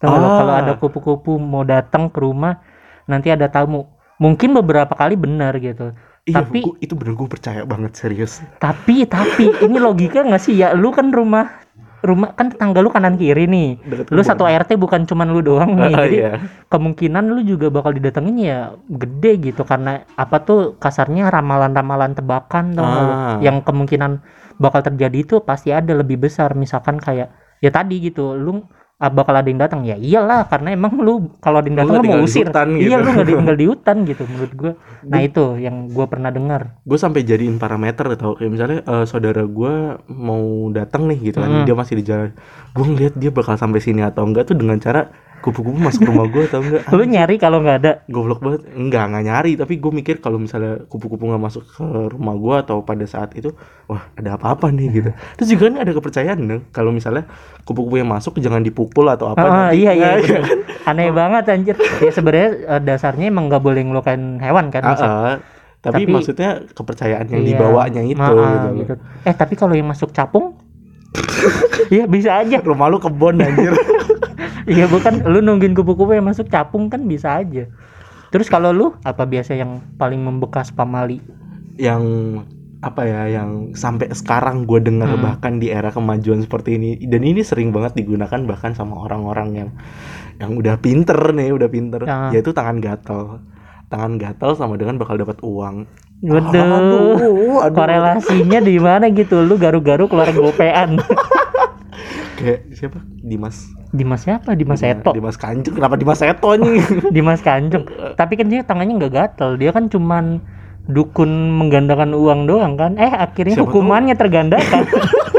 lo, 0.02 0.08
Ah. 0.08 0.36
kalau 0.40 0.54
ada 0.56 0.74
kupu-kupu 0.76 1.36
mau 1.36 1.64
datang 1.64 2.08
ke 2.08 2.20
rumah 2.20 2.60
nanti 3.06 3.28
ada 3.28 3.48
tamu 3.48 3.88
mungkin 4.20 4.54
beberapa 4.54 4.94
kali 4.94 5.16
benar 5.16 5.56
gitu 5.58 5.96
Iya, 6.22 6.44
Tapi- 6.44 6.62
gua- 6.62 6.78
itu 6.78 6.94
bener 6.94 7.16
gue 7.16 7.26
percaya 7.28 7.62
banget 7.64 7.96
serius. 7.96 8.44
tapi 8.60 9.08
tapi 9.08 9.50
ini 9.58 9.78
logika 9.78 10.22
nggak 10.22 10.38
sih 10.40 10.54
ya 10.54 10.72
lu 10.72 10.92
kan 10.92 11.10
rumah 11.10 11.58
rumah 12.00 12.32
kan 12.32 12.48
tetangga 12.48 12.80
lu 12.80 12.88
kanan 12.88 13.16
kiri 13.16 13.44
nih 13.44 13.76
Deket 13.82 14.08
lu 14.10 14.22
satu 14.22 14.46
RT 14.46 14.78
bukan 14.78 15.04
cuman 15.04 15.28
lu 15.28 15.42
doang 15.42 15.74
nih 15.74 15.90
Ah, 15.92 16.00
jadi 16.02 16.18
iya. 16.18 16.32
kemungkinan 16.68 17.24
lu 17.26 17.42
juga 17.42 17.68
bakal 17.68 17.92
didatengin 17.92 18.38
ya 18.38 18.60
gede 18.86 19.32
gitu 19.42 19.64
karena 19.64 20.06
apa 20.14 20.38
tuh 20.40 20.60
kasarnya 20.76 21.28
ramalan-ramalan 21.30 22.14
tebakan 22.14 22.72
lu? 22.72 22.84
Ah. 22.84 23.40
yang 23.40 23.60
kemungkinan 23.60 24.22
bakal 24.56 24.80
terjadi 24.82 25.18
itu 25.18 25.36
pasti 25.40 25.72
ada 25.72 25.92
lebih 25.94 26.20
besar 26.20 26.54
misalkan 26.54 26.96
kayak 26.98 27.32
ya 27.58 27.70
tadi 27.70 28.00
gitu 28.02 28.32
lu 28.34 28.64
bakal 29.08 29.32
ada 29.32 29.48
yang 29.48 29.64
datang 29.64 29.88
ya 29.88 29.96
iyalah 29.96 30.52
karena 30.52 30.76
emang 30.76 31.00
lu 31.00 31.32
kalau 31.40 31.64
ada 31.64 31.72
yang 31.72 31.80
datang 31.80 32.04
lu 32.04 32.04
mau 32.04 32.20
usir 32.20 32.44
hutan 32.44 32.76
iya 32.76 33.00
gitu. 33.00 33.00
lu 33.00 33.10
nggak 33.16 33.28
tinggal 33.32 33.56
di 33.56 33.66
hutan 33.72 33.98
gitu 34.12 34.24
menurut 34.28 34.54
gua 34.60 34.74
nah 35.08 35.20
itu 35.24 35.46
yang 35.56 35.88
gua 35.88 36.06
pernah 36.12 36.28
dengar 36.28 36.76
Gue 36.84 36.98
sampai 36.98 37.22
jadiin 37.24 37.62
parameter 37.62 38.12
tau 38.18 38.34
kayak 38.36 38.52
misalnya 38.52 38.80
eh, 38.84 39.06
saudara 39.06 39.46
gue 39.46 39.74
mau 40.10 40.68
datang 40.74 41.06
nih 41.06 41.32
gitu 41.32 41.38
kan, 41.38 41.50
Mm. 41.50 41.66
dia 41.70 41.76
masih 41.78 41.96
di 42.02 42.04
jalan. 42.04 42.30
Gue 42.74 42.86
ngeliat 42.90 43.14
dia 43.14 43.30
bakal 43.30 43.56
sampai 43.56 43.78
sini 43.78 44.02
atau 44.02 44.26
enggak 44.26 44.50
tuh 44.50 44.58
dengan 44.58 44.82
cara 44.82 45.14
kupu-kupu 45.40 45.76
masuk 45.76 46.04
rumah 46.06 46.26
gue 46.26 46.44
tau 46.46 46.60
nggak? 46.60 46.84
Lu 46.90 47.04
nyari 47.04 47.36
kalau 47.36 47.60
nggak 47.60 47.78
ada? 47.78 47.92
Goblok 48.06 48.40
banget. 48.40 48.68
Enggak 48.72 49.08
nggak 49.08 49.24
nyari. 49.24 49.52
Tapi 49.54 49.74
gue 49.76 49.92
mikir 49.94 50.16
kalau 50.18 50.36
misalnya 50.36 50.84
kupu-kupu 50.86 51.26
nggak 51.26 51.40
masuk 51.42 51.64
ke 51.66 51.80
rumah 52.10 52.36
gue 52.36 52.56
atau 52.60 52.78
pada 52.82 53.04
saat 53.04 53.32
itu 53.34 53.56
wah 53.86 54.12
ada 54.14 54.36
apa-apa 54.36 54.68
nih 54.70 54.88
gitu. 54.98 55.10
Terus 55.36 55.48
juga 55.50 55.64
kan 55.68 55.78
ada 55.80 55.92
kepercayaan 55.92 56.40
dong 56.42 56.62
kalau 56.70 56.90
misalnya 56.90 57.24
kupu-kupu 57.62 57.96
yang 57.96 58.08
masuk 58.08 58.36
jangan 58.38 58.60
dipukul 58.60 59.06
atau 59.06 59.30
apa 59.30 59.40
Ah, 59.40 59.50
nanti. 59.72 59.80
iya 59.80 59.92
iya 59.94 60.10
Nah, 60.10 60.20
bener. 60.20 60.44
aneh 60.86 61.10
banget 61.10 61.44
anjir. 61.48 61.76
Ya 62.00 62.12
sebenarnya 62.12 62.50
eh, 62.70 62.82
dasarnya 62.82 63.26
emang 63.28 63.48
nggak 63.48 63.62
boleh 63.62 63.82
ngelukain 63.82 64.38
hewan 64.38 64.68
kan 64.68 64.84
ah. 64.84 65.40
tapi, 65.80 66.04
Tapi- 66.04 66.12
maksudnya 66.12 66.50
kepercayaan 66.70 67.26
yang 67.26 67.42
Iya. 67.42 67.50
dibawanya 67.56 68.02
itu 68.02 68.20
Ah, 68.20 68.68
gitu, 68.68 68.68
gitu. 68.84 68.94
eh 69.24 69.32
tapi 69.32 69.56
kalau 69.56 69.72
yang 69.72 69.88
masuk 69.88 70.12
capung? 70.12 70.60
Iya 71.90 72.06
bisa 72.06 72.38
aja. 72.38 72.60
Rumah 72.60 72.86
lu 72.86 72.98
kebon 72.98 73.40
anjir 73.40 73.74
Iya 74.70 74.86
bukan. 74.86 75.26
Lu 75.26 75.42
nungguin 75.42 75.74
kupu-kupu 75.74 76.14
yang 76.14 76.30
masuk 76.30 76.46
capung 76.48 76.88
kan 76.94 77.02
bisa 77.10 77.42
aja. 77.42 77.66
Terus 78.30 78.46
kalau 78.46 78.70
lu 78.70 78.94
apa 79.02 79.26
biasa 79.26 79.58
yang 79.58 79.82
paling 79.98 80.22
membekas 80.22 80.70
pamali 80.70 81.18
yang 81.82 82.04
apa 82.80 83.04
ya 83.04 83.42
yang 83.42 83.76
sampai 83.76 84.08
sekarang 84.14 84.64
gue 84.64 84.80
dengar 84.80 85.12
Hmm. 85.12 85.20
bahkan 85.26 85.58
di 85.60 85.74
era 85.74 85.90
kemajuan 85.90 86.46
seperti 86.46 86.78
ini. 86.78 87.02
Dan 87.10 87.26
ini 87.26 87.42
sering 87.42 87.74
banget 87.74 87.98
digunakan 87.98 88.40
bahkan 88.46 88.78
sama 88.78 89.02
orang-orang 89.02 89.50
yang 89.58 89.70
yang 90.40 90.52
udah 90.56 90.78
pinter 90.80 91.18
nih 91.34 91.52
udah 91.52 91.68
pinter. 91.68 92.02
Ah. 92.06 92.30
yaitu 92.30 92.54
tangan 92.54 92.78
gatel. 92.78 93.42
Tangan 93.90 94.22
gatel 94.22 94.54
sama 94.54 94.78
dengan 94.78 95.02
bakal 95.02 95.18
dapat 95.18 95.42
uang. 95.42 95.90
Waduh, 96.20 96.52
aduh, 96.52 97.64
aduh. 97.64 97.74
korelasinya 97.74 98.60
di 98.62 98.76
mana 98.78 99.08
gitu? 99.10 99.40
Lu 99.42 99.58
garu-garu 99.58 100.06
keluar 100.06 100.30
gopean. 100.30 101.00
Kayak 102.38 102.70
siapa? 102.76 103.00
Dimas 103.20 103.79
Dimas 103.90 104.22
siapa? 104.22 104.54
Dimas 104.54 104.86
Eto. 104.86 105.18
Dimas 105.18 105.34
Kanjeng. 105.34 105.74
Kenapa 105.74 105.98
Dimas 105.98 106.22
Eto 106.22 106.50
nih 106.54 106.78
Dimas 107.16 107.42
Kanjeng. 107.42 107.86
Tapi 108.14 108.34
kan 108.38 108.46
dia 108.46 108.62
tangannya 108.62 109.02
nggak 109.02 109.14
gatel. 109.14 109.58
Dia 109.58 109.74
kan 109.74 109.90
cuman 109.90 110.38
dukun 110.90 111.30
menggandakan 111.58 112.14
uang 112.14 112.46
doang 112.46 112.78
kan. 112.78 112.98
Eh 113.02 113.10
akhirnya 113.10 113.58
Siapa 113.58 113.66
hukumannya 113.66 114.14
tergandakan 114.14 114.86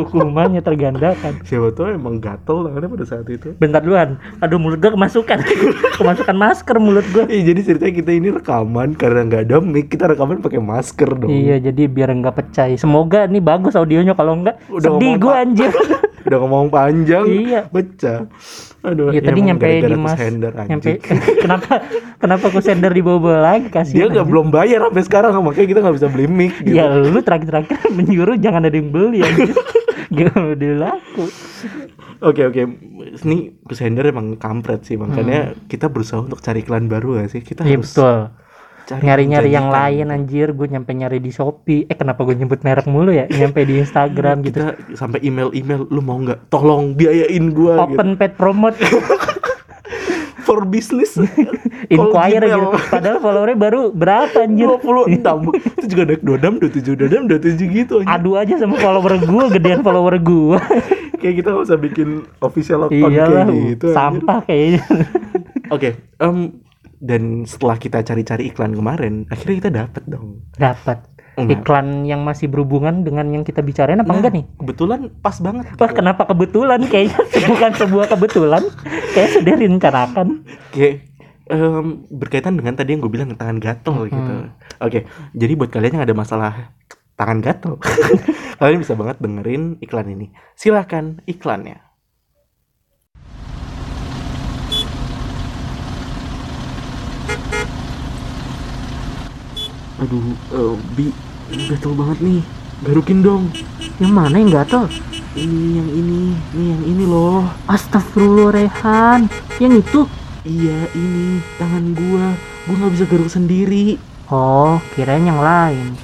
hukumannya 0.00 0.60
tergandakan 0.60 1.32
siapa 1.42 1.70
tuh 1.70 1.90
emang 1.90 2.18
gatel 2.18 2.62
tangannya 2.62 2.88
pada 2.88 3.04
saat 3.04 3.26
itu 3.26 3.54
bentar 3.56 3.80
duluan 3.80 4.14
aduh 4.38 4.56
mulut 4.56 4.78
gua 4.78 4.92
kemasukan 4.92 5.38
kemasukan 5.98 6.36
masker 6.36 6.76
mulut 6.76 7.06
gua 7.08 7.24
Iya 7.28 7.50
jadi 7.50 7.60
ceritanya 7.62 7.94
kita 7.94 8.10
ini 8.10 8.28
rekaman 8.30 8.94
karena 8.94 9.20
nggak 9.24 9.42
ada 9.44 9.56
mic 9.58 9.88
kita 9.88 10.06
rekaman 10.06 10.38
pakai 10.38 10.58
masker 10.58 11.10
dong. 11.14 11.28
Iya 11.28 11.60
jadi 11.60 11.86
biar 11.86 12.08
nggak 12.10 12.34
pecah. 12.34 12.66
Semoga 12.74 13.24
nih 13.24 13.38
bagus 13.38 13.74
audionya 13.74 14.12
kalau 14.12 14.34
enggak 14.34 14.56
Udah 14.68 14.90
sedih 14.90 15.12
gue 15.16 15.34
anjir. 15.34 15.70
Udah 16.28 16.38
ngomong 16.38 16.68
panjang, 16.68 17.24
Iya. 17.24 17.60
pecah. 17.66 18.28
Aduh, 18.84 19.08
Iya 19.08 19.20
tadi 19.22 19.40
nyampe 19.40 19.64
gara-gara 19.64 19.88
di 19.88 19.96
mas 19.96 20.12
anjing. 20.14 20.66
nyampe 20.68 20.90
kenapa 21.44 21.70
kenapa 22.16 22.44
aku 22.46 22.60
sender 22.60 22.92
di 22.92 23.00
bawah 23.00 23.38
lagi 23.38 23.68
kasih 23.68 23.94
Dia 23.94 24.06
nggak 24.08 24.26
belum 24.26 24.46
bayar 24.48 24.80
sampai 24.86 25.04
sekarang 25.04 25.30
makanya 25.40 25.68
kita 25.68 25.80
nggak 25.80 25.96
bisa 25.96 26.08
beli 26.08 26.26
mic. 26.26 26.52
Gitu. 26.60 26.74
ya 26.74 26.84
lu 26.88 27.18
terakhir-terakhir 27.18 27.76
menyuruh 27.90 28.36
jangan 28.36 28.64
ada 28.64 28.76
yang 28.76 28.88
beli 28.88 29.20
anjir 29.20 29.56
gimana 30.08 30.56
udah 30.56 30.72
laku? 30.78 31.24
Oke 32.18 32.42
oke, 32.48 32.62
ini 33.22 33.54
kusender 33.62 34.10
emang 34.10 34.34
kampret 34.40 34.82
sih 34.82 34.98
makanya 34.98 35.54
kita 35.70 35.86
berusaha 35.86 36.24
untuk 36.24 36.42
cari 36.42 36.66
iklan 36.66 36.90
baru 36.90 37.22
gak 37.22 37.30
sih? 37.30 37.40
Kita 37.44 37.62
iya 37.62 37.78
harus 37.78 37.94
betul. 37.94 38.18
cari 38.88 39.00
nyari-nyari 39.04 39.50
yang 39.52 39.68
lain 39.68 40.08
anjir. 40.08 40.50
Gue 40.56 40.66
nyampe 40.66 40.96
nyari 40.96 41.20
di 41.20 41.28
Shopee. 41.28 41.84
Eh 41.86 41.94
kenapa 41.94 42.24
gue 42.24 42.34
nyebut 42.34 42.64
merek 42.64 42.88
mulu 42.88 43.12
ya? 43.12 43.28
Nyampe 43.28 43.62
di 43.68 43.84
Instagram 43.84 44.40
gitu. 44.42 44.64
Kita 44.64 44.96
sampai 44.96 45.20
email-email, 45.22 45.86
lu 45.92 46.00
mau 46.00 46.16
nggak? 46.18 46.48
Tolong 46.48 46.96
biayain 46.96 47.52
gua 47.52 47.84
gitu. 47.84 48.00
open 48.00 48.08
pet 48.16 48.32
promote. 48.34 48.80
For 50.48 50.64
business. 50.64 51.20
inquire 51.90 52.44
gitu 52.44 52.66
padahal 52.88 53.18
followernya 53.18 53.58
baru 53.58 53.80
berapa 53.90 54.36
anjir 54.38 54.68
26 54.68 55.18
itu 55.78 55.86
juga 55.88 56.02
naik 56.04 56.22
26, 56.22 56.94
27, 56.94 57.00
26, 57.00 57.32
27 57.58 57.78
gitu 57.78 57.94
anjing. 57.98 58.08
adu 58.10 58.30
aja 58.34 58.54
sama 58.56 58.76
follower 58.76 59.12
gue 59.18 59.44
gedean 59.50 59.80
follower 59.80 60.16
gue 60.16 60.58
Kayak 61.18 61.34
kita 61.36 61.48
nggak 61.50 61.64
usah 61.64 61.78
bikin 61.78 62.08
official 62.38 62.80
account 62.84 63.10
iyalah 63.10 63.42
kayak 63.44 63.66
gitu 63.68 63.86
anjir. 63.86 63.92
sampah 63.92 64.38
kayaknya 64.40 64.82
Oke, 65.68 65.88
em, 66.16 66.36
dan 66.96 67.22
setelah 67.44 67.76
kita 67.76 68.00
cari-cari 68.00 68.46
iklan 68.46 68.72
kemarin, 68.72 69.26
akhirnya 69.26 69.56
kita 69.58 69.70
dapat 69.74 70.02
dong. 70.06 70.46
dapat 70.54 71.04
Enggak. 71.36 71.60
iklan 71.60 71.86
yang 72.02 72.22
masih 72.22 72.46
berhubungan 72.46 73.02
dengan 73.02 73.28
yang 73.28 73.42
kita 73.42 73.60
bicarain 73.60 73.94
apa 73.96 74.06
Nah, 74.06 74.16
enggak 74.16 74.32
nih 74.32 74.44
Kebetulan 74.56 75.00
pas 75.16 75.36
banget. 75.36 75.70
Wah 75.72 75.86
gitu. 75.86 75.96
kenapa 75.96 76.22
kebetulan 76.24 76.80
kayaknya 76.84 77.18
bukan 77.44 77.70
sebuah 77.76 78.06
kebetulan 78.08 78.62
kayak 79.12 79.30
sudah 79.32 79.54
direncanakan 79.54 80.26
Kayak 80.70 81.07
em, 81.48 82.04
berkaitan 82.12 82.54
dengan 82.56 82.76
tadi 82.76 82.94
yang 82.94 83.00
gue 83.02 83.12
bilang 83.12 83.34
tangan 83.34 83.58
gatel 83.58 84.08
gitu. 84.08 84.34
Oke, 84.78 85.08
jadi 85.34 85.52
buat 85.56 85.72
kalian 85.72 86.00
yang 86.00 86.04
ada 86.04 86.16
masalah 86.16 86.52
tangan 87.18 87.42
gatel, 87.42 87.74
kalian 88.62 88.80
bisa 88.80 88.94
banget 88.94 89.18
dengerin 89.18 89.82
iklan 89.82 90.08
ini. 90.12 90.30
Silahkan 90.54 91.18
iklannya. 91.26 91.82
Aduh, 99.98 100.22
eh, 100.54 100.74
Bi, 100.94 101.10
gatel 101.66 101.92
banget 101.98 102.18
nih. 102.22 102.42
Garukin 102.86 103.26
dong. 103.26 103.50
yang 103.98 104.14
mana 104.14 104.38
yang 104.38 104.54
gatel 104.54 104.86
Ini 105.34 105.82
yang 105.82 105.90
ini, 105.90 106.30
ini 106.54 106.64
yang 106.70 106.82
ini 106.86 107.04
loh. 107.10 107.42
Astagfirullah 107.66 108.54
Rehan 108.54 109.26
yang 109.58 109.74
itu 109.74 110.06
Iya, 110.48 110.88
ini 110.96 111.44
tangan 111.60 111.92
gua. 111.92 112.32
Gua 112.64 112.74
nggak 112.80 112.92
bisa 112.96 113.04
garuk 113.04 113.28
sendiri. 113.28 114.00
oh 114.28 114.76
kirain 114.92 115.24
yang 115.24 115.40
lain 115.40 115.96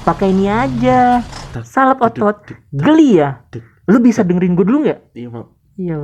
pakai 0.00 0.32
ini 0.32 0.48
aja 0.48 1.20
salep 1.60 2.00
otot 2.00 2.40
geli 2.72 3.20
ya 3.20 3.44
lu 3.84 4.00
bisa 4.00 4.24
dengerin 4.24 4.56
gue 4.56 4.64
dulu 4.64 4.88
nggak 4.88 5.12
Iya, 5.12 5.28
mau. 5.28 5.44
iya 5.76 5.96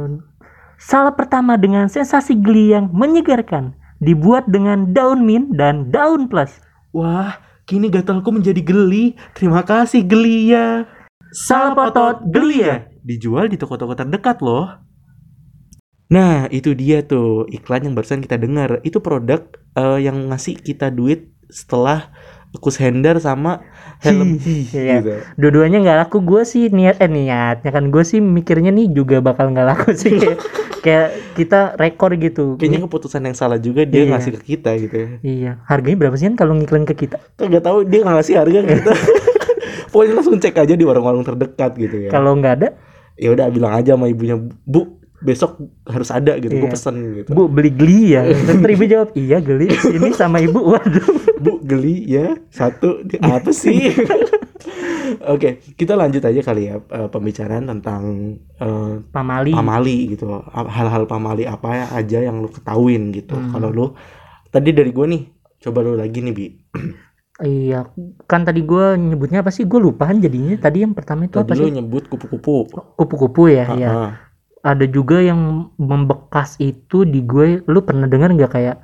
salep 0.76 1.16
pertama 1.16 1.56
dengan 1.56 1.88
sensasi 1.88 2.36
geli 2.36 2.76
yang 2.76 2.92
menyegarkan 2.92 3.72
dibuat 4.04 4.44
dengan 4.52 4.92
daun 4.92 5.24
mint 5.24 5.56
dan 5.56 5.88
daun 5.88 6.28
plus 6.28 6.60
Wah, 6.92 7.36
kini 7.68 7.92
gatalku 7.92 8.32
menjadi 8.32 8.64
geli. 8.64 9.12
Terima 9.36 9.60
kasih 9.60 10.00
geli 10.00 10.48
ya. 10.48 10.88
salep 11.32 11.76
otot 11.76 12.24
geli 12.32 12.64
ya 12.64 12.88
Dijual 13.04 13.52
di 13.52 13.60
toko-toko 13.60 13.92
terdekat 13.92 14.40
loh. 14.40 14.76
Nah, 16.06 16.46
itu 16.48 16.70
dia 16.72 17.02
tuh 17.02 17.44
iklan 17.48 17.82
yang 17.82 17.94
barusan 17.94 18.20
kita 18.20 18.36
dengar. 18.36 18.78
Itu 18.80 18.98
produk 18.98 19.42
eh, 19.72 19.98
yang 20.00 20.30
ngasih 20.30 20.56
kita 20.56 20.88
duit 20.88 21.30
setelah 21.46 22.10
kus 22.56 22.80
hender 22.80 23.18
sama 23.18 23.60
helm 24.00 24.40
Iya. 24.40 24.96
gitu. 24.96 25.12
dua-duanya 25.36 25.76
nggak 25.76 25.98
laku 26.00 26.24
gue 26.24 26.40
sih 26.42 26.72
niat 26.72 26.96
eh 26.96 27.06
niatnya 27.06 27.68
kan 27.68 27.92
gue 27.92 28.00
sih 28.00 28.16
mikirnya 28.16 28.72
nih 28.72 28.88
juga 28.88 29.20
bakal 29.20 29.52
nggak 29.52 29.66
laku 29.66 29.92
sih 29.92 30.16
kayak, 30.16 30.40
kayak 30.80 31.08
kita 31.34 31.76
rekor 31.76 32.16
gitu 32.16 32.56
Kayaknya 32.56 32.80
keputusan 32.82 33.22
yang 33.22 33.36
salah 33.36 33.60
juga 33.60 33.84
dia 33.84 34.02
Iya. 34.02 34.08
ngasih 34.08 34.30
ke 34.32 34.56
kita 34.56 34.72
gitu. 34.78 35.20
iya 35.20 35.60
harganya 35.64 36.00
berapa 36.00 36.16
sih 36.16 36.26
kan 36.26 36.36
kalau 36.38 36.56
ngiklan 36.56 36.88
ke 36.88 36.96
kita 36.96 37.20
Kagak 37.36 37.60
tahu 37.60 37.84
dia 37.84 38.00
ngasih 38.02 38.34
harga 38.34 38.58
ke 38.58 38.70
kita. 38.74 38.92
Pokoknya 39.92 40.12
langsung 40.14 40.36
cek 40.38 40.56
aja 40.56 40.72
di 40.72 40.84
warung-warung 40.84 41.24
terdekat 41.24 41.76
gitu 41.76 41.96
ya. 41.98 42.10
kalau 42.10 42.32
nggak 42.34 42.54
ada 42.56 42.68
ya 43.14 43.32
udah 43.32 43.48
bilang 43.48 43.72
aja 43.74 43.92
sama 43.92 44.08
ibunya, 44.08 44.36
"Bu, 44.64 44.96
besok 45.26 45.58
harus 45.82 46.08
ada 46.08 46.38
gitu. 46.38 46.54
Gue 46.54 46.62
Iya. 46.62 46.72
pesen 46.72 46.94
gitu." 47.16 47.30
bu 47.30 47.42
beli 47.46 47.70
geli 47.70 48.14
ya 48.14 48.22
Terus 48.46 48.62
ibu 48.70 48.84
jawab 48.86 49.08
iya 49.12 49.38
geli 49.38 49.66
ini 49.68 50.08
sama 50.12 50.38
ibu 50.38 50.62
waduh 50.62 51.02
Bu 51.36 51.58
geli 51.60 52.06
ya 52.06 52.38
satu 52.48 53.02
Di- 53.02 53.18
apa 53.18 53.50
sih? 53.50 53.90
Oke 55.26 55.48
kita 55.74 55.94
lanjut 55.94 56.20
aja 56.20 56.40
kali 56.40 56.62
ya 56.64 56.78
eh, 56.78 57.08
pembicaraan 57.08 57.66
tentang 57.66 58.02
eh, 58.56 58.94
pamali 59.04 59.52
pamali 59.52 59.98
gitu 60.12 60.26
hal-hal 60.48 61.04
pamali 61.04 61.44
apa 61.44 61.90
aja 61.92 62.20
yang 62.20 62.38
lu 62.38 62.48
ketahuin 62.48 63.10
gitu 63.12 63.34
Hmm. 63.34 63.52
kalau 63.52 63.68
lu 63.68 63.86
tadi 64.48 64.70
dari 64.70 64.90
gue 64.90 65.06
nih 65.06 65.22
coba 65.58 65.78
lu 65.80 65.94
lagi 65.94 66.18
nih 66.20 66.32
bi 66.32 66.46
iya 67.38 67.84
kan 68.24 68.42
tadi 68.42 68.62
gue 68.62 68.84
nyebutnya 68.96 69.40
apa 69.40 69.50
sih 69.50 69.62
gue 69.62 69.76
lupahan 69.76 70.18
jadinya 70.18 70.56
tadi 70.56 70.80
yang 70.80 70.92
pertama 70.92 71.24
itu 71.24 71.36
apa 71.36 71.48
tadi 71.48 71.60
lu 71.60 71.66
sih 71.66 71.74
nyebut 71.74 72.04
kupu-kupu 72.06 72.64
kupu-kupu 72.96 73.42
ya 73.46 73.64
iya 73.72 73.88
ah. 73.88 74.10
Ada 74.66 74.82
juga 74.84 75.22
yang 75.22 75.70
membekas 75.78 76.58
itu 76.58 77.06
di 77.06 77.22
gue. 77.22 77.62
Lu 77.64 77.86
pernah 77.86 78.10
dengar 78.10 78.34
nggak 78.34 78.50
kayak 78.50 78.76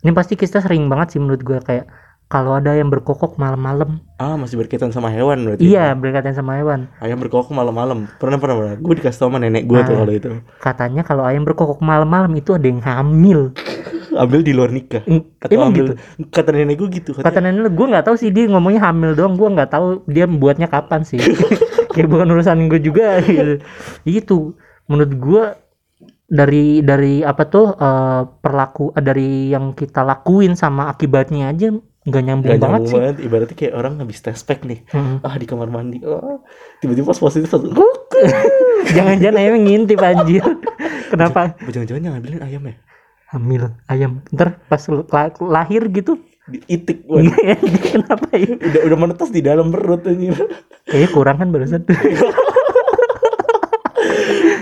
ini 0.00 0.12
pasti 0.12 0.36
kita 0.36 0.60
sering 0.60 0.86
banget 0.86 1.16
sih 1.16 1.20
menurut 1.20 1.40
gue 1.40 1.56
kayak 1.60 1.88
kalau 2.30 2.54
ada 2.54 2.76
yang 2.76 2.92
berkokok 2.92 3.34
malam-malam. 3.36 3.98
Ah 4.16 4.36
masih 4.36 4.54
berkaitan 4.54 4.92
sama 4.92 5.10
hewan 5.10 5.42
berarti 5.42 5.64
iya 5.64 5.96
berkaitan 5.96 6.30
sama 6.30 6.60
hewan. 6.60 6.86
Ayam 7.00 7.18
berkokok 7.18 7.50
malam-malam. 7.50 8.06
Pernah 8.20 8.38
pernah 8.38 8.54
pernah. 8.54 8.74
Gue 8.78 8.94
dikasih 8.96 9.18
tau 9.18 9.28
sama 9.32 9.40
nenek 9.40 9.64
gue 9.66 9.80
tuh 9.82 9.96
Ah. 9.96 9.98
kalau 10.04 10.12
itu. 10.12 10.30
katanya 10.60 11.02
kalau 11.02 11.24
ayam 11.24 11.42
berkokok 11.42 11.80
malam-malam 11.80 12.30
itu 12.36 12.54
ada 12.54 12.66
yang 12.68 12.78
hamil. 12.78 13.50
Ambil 14.10 14.42
di 14.42 14.52
luar 14.52 14.70
nikah. 14.70 15.02
Atau 15.40 15.54
emang 15.54 15.70
ambil 15.72 15.84
gitu? 15.90 15.94
kata 16.28 16.50
nenek 16.50 16.76
gue 16.76 16.88
gitu 17.00 17.10
kata 17.14 17.24
katanya, 17.24 17.50
nenek 17.56 17.72
gue 17.72 17.86
nggak 17.88 18.04
tahu 18.06 18.16
sih 18.18 18.30
dia 18.30 18.44
ngomongnya 18.46 18.80
hamil 18.86 19.16
doang. 19.16 19.34
Gue 19.34 19.48
nggak 19.50 19.70
tahu 19.72 19.86
dia 20.06 20.28
membuatnya 20.28 20.68
kapan 20.68 21.02
sih. 21.02 21.18
Kayak 21.94 22.06
bukan 22.06 22.30
urusan 22.30 22.70
gue 22.70 22.78
juga 22.78 23.18
gitu. 23.26 23.58
Itu 24.06 24.54
menurut 24.90 25.14
gue 25.14 25.42
dari 26.26 26.82
dari 26.82 27.22
apa 27.22 27.42
tuh 27.46 27.74
eh, 27.74 28.22
perlaku 28.38 28.90
eh, 28.92 29.02
dari 29.02 29.30
yang 29.48 29.72
kita 29.72 30.02
lakuin 30.02 30.54
sama 30.54 30.90
akibatnya 30.90 31.50
aja 31.50 31.70
nggak 32.00 32.22
nyambung 32.24 32.48
Gak 32.48 32.58
banget 32.58 32.80
nyambung 32.80 32.88
sih. 32.88 32.96
banget. 32.96 33.16
Ibaratnya 33.20 33.56
kayak 33.56 33.74
orang 33.76 33.92
habis 34.00 34.18
tes 34.18 34.40
pack 34.40 34.64
nih. 34.64 34.80
Mm. 34.88 35.20
ah 35.20 35.34
di 35.36 35.44
kamar 35.44 35.68
mandi. 35.68 35.98
Oh 36.02 36.40
tiba-tiba 36.80 37.06
pas 37.06 37.20
positif 37.20 37.48
langsung 37.52 37.76
jangan-jangan 38.90 39.36
ayamnya 39.36 39.60
ngintip 39.60 40.00
anjir. 40.00 40.42
Kenapa? 41.12 41.54
Jangan-jangan 41.60 42.00
yang 42.02 42.14
ngambilin 42.16 42.42
ayam 42.42 42.62
ya? 42.64 42.74
Hamil 43.30 43.62
ayam. 43.86 44.24
Ntar 44.32 44.58
pas 44.66 44.80
la- 44.88 45.34
lahir 45.44 45.86
gitu. 45.92 46.18
Diitik 46.50 47.06
Wah, 47.06 47.22
kenapa 47.94 48.26
ya? 48.34 48.58
Udah 48.58 48.80
udah 48.90 48.98
menetas 48.98 49.30
di 49.30 49.38
dalam 49.38 49.70
perut 49.70 50.02
anjir. 50.02 50.34
Kayaknya 50.88 51.08
kurang 51.14 51.36
kan 51.38 51.48
barusan 51.52 51.84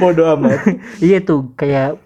bodoh 0.00 0.26
amat. 0.38 0.58
Iya 1.04 1.18
tuh 1.22 1.52
kayak 1.54 1.98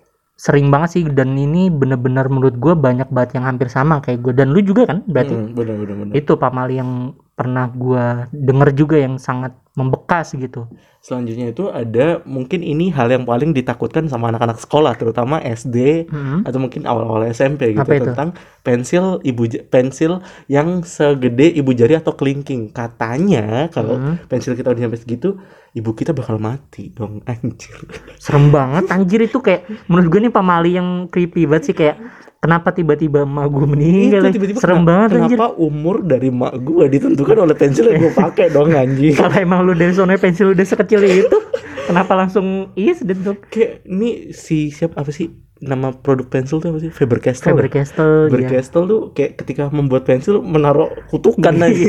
sering 0.43 0.75
banget 0.75 0.91
sih 0.99 1.03
dan 1.07 1.39
ini 1.39 1.71
bener-bener 1.71 2.27
menurut 2.27 2.59
gue 2.59 2.75
banyak 2.75 3.07
banget 3.15 3.39
yang 3.39 3.47
hampir 3.47 3.71
sama 3.71 4.03
kayak 4.03 4.27
gue 4.27 4.33
dan 4.35 4.51
lu 4.51 4.59
juga 4.59 4.91
kan 4.91 5.07
berarti? 5.07 5.39
Hmm, 5.39 5.55
bener 5.55 5.75
bener 5.79 5.95
bener 6.03 6.13
itu 6.19 6.33
pamali 6.35 6.83
yang 6.83 7.15
pernah 7.39 7.71
gue 7.71 8.27
denger 8.35 8.69
juga 8.75 8.97
yang 8.99 9.23
sangat 9.23 9.55
membekas 9.73 10.33
gitu 10.33 10.69
selanjutnya 10.99 11.51
itu 11.51 11.67
ada 11.67 12.21
mungkin 12.23 12.61
ini 12.63 12.89
hal 12.89 13.09
yang 13.09 13.25
paling 13.25 13.51
ditakutkan 13.51 14.07
sama 14.07 14.29
anak-anak 14.29 14.57
sekolah 14.57 14.95
terutama 14.95 15.41
SD 15.41 16.07
Mm-mm. 16.07 16.45
atau 16.45 16.59
mungkin 16.61 16.85
awal-awal 16.85 17.27
SMP 17.27 17.73
gitu 17.73 17.83
Apa 17.83 17.97
itu? 17.97 18.07
tentang 18.07 18.29
pensil 18.61 19.19
ibu 19.23 19.43
pensil 19.67 20.21
yang 20.47 20.85
segede 20.85 21.51
ibu 21.51 21.73
jari 21.73 21.97
atau 21.97 22.13
kelingking 22.13 22.71
katanya 22.71 23.67
kalau 23.69 23.97
Mm. 23.97 24.29
pensil 24.29 24.53
kita 24.53 24.71
udah 24.71 24.81
nyampe 24.81 24.97
segitu 24.97 25.41
ibu 25.73 25.91
kita 25.91 26.13
bakal 26.13 26.37
mati 26.37 26.93
dong 26.93 27.25
anjir 27.33 27.75
serem 28.17 28.49
banget 28.49 28.87
anjir 28.89 29.21
itu 29.23 29.41
kayak 29.41 29.67
menurut 29.89 30.09
gue 30.09 30.21
nih 30.23 30.33
pamali 30.33 30.71
yang 30.77 31.09
creepy 31.09 31.45
banget 31.45 31.65
sih 31.65 31.75
kayak 31.75 31.97
kenapa 32.43 32.75
tiba-tiba 32.75 33.23
emak 33.23 33.47
gue 33.49 33.67
meninggal? 33.71 34.23
Itu 34.27 34.35
tiba-tiba 34.35 34.59
serem 34.59 34.83
kenapa, 34.83 34.91
banget 34.91 35.09
anjir 35.15 35.39
kenapa 35.39 35.49
umur 35.57 35.97
dari 36.03 36.29
mak 36.29 36.55
gua 36.61 36.85
ditentukan 36.87 37.37
oleh 37.39 37.55
pensil 37.55 37.87
yang 37.87 38.03
gue 38.03 38.15
pakai 38.27 38.51
dong 38.51 38.75
anjing 38.75 39.15
kalau 39.15 39.37
emang 39.39 39.63
lu 39.63 39.73
dari 39.73 39.95
sono 39.95 40.11
pensil 40.13 40.51
udah 40.51 40.67
sekecil 40.67 41.01
itu 41.01 41.39
kenapa 41.87 42.13
langsung 42.13 42.47
is 42.75 42.99
gitu 42.99 43.39
kayak 43.47 43.87
ini 43.87 44.35
si 44.35 44.69
siapa 44.69 44.99
apa 44.99 45.15
sih 45.15 45.31
nama 45.63 45.95
produk 45.95 46.27
pensil 46.27 46.59
tuh 46.59 46.75
apa 46.75 46.83
sih 46.83 46.91
Faber 46.91 47.23
Castell 47.23 47.55
Faber 47.55 47.71
ya? 47.71 47.73
Castell 47.79 48.13
Faber 48.27 48.43
ya. 48.43 48.49
Castell 48.59 48.85
tuh 48.85 49.01
kayak 49.15 49.39
ketika 49.39 49.71
membuat 49.71 50.03
pensil 50.03 50.43
menaruh 50.43 50.91
kutukan 51.07 51.55
Iya. 51.59 51.63
lagi 51.63 51.87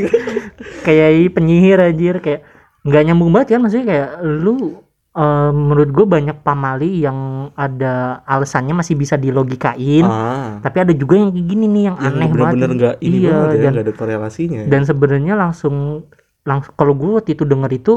kayak 0.86 1.33
penyihir 1.33 1.81
anjir 1.81 2.15
kayak 2.22 2.45
nggak 2.83 3.01
nyambung 3.10 3.33
banget 3.33 3.57
kan 3.57 3.65
maksudnya 3.65 3.86
kayak 3.89 4.10
lu 4.22 4.82
eh, 5.13 5.51
menurut 5.51 5.89
gue 5.89 6.05
banyak 6.05 6.41
pamali 6.41 7.01
yang 7.01 7.20
ada 7.53 8.25
alasannya 8.25 8.74
masih 8.74 8.93
bisa 8.93 9.13
dilogikain. 9.15 10.03
Ah. 10.03 10.58
Tapi 10.60 10.77
ada 10.79 10.91
juga 10.91 11.15
yang 11.15 11.29
kayak 11.29 11.48
gini 11.48 11.65
nih 11.67 11.84
yang, 11.86 11.98
yang 11.98 12.13
aneh 12.13 12.27
bener-bener 12.27 12.50
banget 12.65 12.70
nggak 12.75 12.96
ini 13.00 13.17
Iya, 13.20 13.29
banget 13.29 13.50
ya 13.53 13.62
dan- 13.63 13.77
ada 13.79 13.91
korelasinya 13.91 14.62
dan 14.65 14.82
sebenarnya 14.84 15.34
langsung 15.34 15.75
langsung 16.43 16.74
kalau 16.74 16.93
gue 16.93 17.12
waktu 17.13 17.32
itu 17.34 17.43
denger 17.43 17.72
itu 17.72 17.93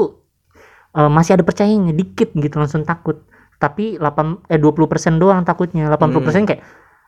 eh, 0.93 1.07
masih 1.07 1.35
ada 1.35 1.43
percayanya 1.43 1.91
dikit 1.91 2.31
gitu 2.31 2.55
langsung 2.55 2.81
takut. 2.83 3.25
Tapi 3.57 3.97
8 3.97 4.45
eh 4.47 4.61
20% 4.61 5.17
doang 5.17 5.41
takutnya. 5.41 5.89
80% 5.89 6.45
Hmm. 6.45 6.47
kayak 6.47 6.61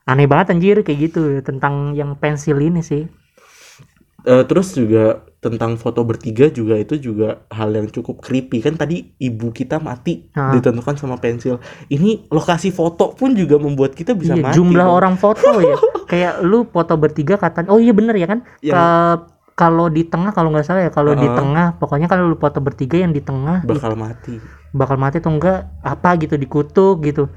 aneh 0.04 0.26
banget 0.26 0.58
anjir 0.58 0.82
kayak 0.82 1.00
gitu 1.06 1.22
tentang 1.40 1.94
yang 1.94 2.18
pensil 2.18 2.58
ini 2.58 2.82
sih 2.82 3.06
Eh, 4.22 4.44
terus 4.44 4.72
juga 4.72 5.04
tentang 5.38 5.74
foto 5.74 6.04
bertiga 6.04 6.48
juga 6.48 6.76
itu 6.76 6.98
juga 6.98 7.48
hal 7.48 7.72
yang 7.72 7.88
cukup 7.88 8.20
creepy. 8.20 8.60
Kan 8.60 8.76
tadi 8.76 9.16
ibu 9.18 9.50
kita 9.50 9.80
mati 9.80 10.28
Ah. 10.32 10.52
ditentukan 10.52 10.96
sama 10.96 11.16
pensil. 11.16 11.58
Ini 11.86 12.28
lokasi 12.28 12.70
foto 12.70 13.12
pun 13.12 13.32
juga 13.32 13.56
membuat 13.56 13.94
kita 13.94 14.12
bisa 14.12 14.34
Iya, 14.34 14.44
mati 14.44 14.56
jumlah 14.56 14.84
dong. 14.84 14.94
orang 14.94 15.16
foto 15.16 15.48
ya. 15.58 15.76
Kayak 16.12 16.42
lu 16.42 16.66
foto 16.66 16.94
bertiga 16.94 17.36
kata 17.36 17.68
oh 17.68 17.78
iya 17.78 17.92
bener 17.92 18.14
ya 18.14 18.28
kan? 18.28 18.40
Yang- 18.60 18.76
Ka- 18.76 19.22
kalau 19.56 19.88
di 19.88 20.04
tengah 20.04 20.32
kalau 20.32 20.50
nggak 20.50 20.64
salah 20.64 20.82
ya 20.82 20.90
kalau 20.90 21.12
di 21.14 21.22
Heeh. 21.22 21.36
tengah 21.36 21.76
pokoknya 21.76 22.08
kalau 22.08 22.28
lu 22.28 22.36
foto 22.36 22.60
bertiga 22.60 22.96
yang 22.98 23.12
di 23.12 23.20
tengah 23.20 23.60
bakal 23.62 23.92
mati. 23.94 24.40
bakal 24.72 24.96
mati 24.96 25.20
atau 25.20 25.32
enggak 25.32 25.68
apa 25.82 26.10
gitu 26.18 26.36
dikutuk 26.36 27.04
gitu 27.04 27.28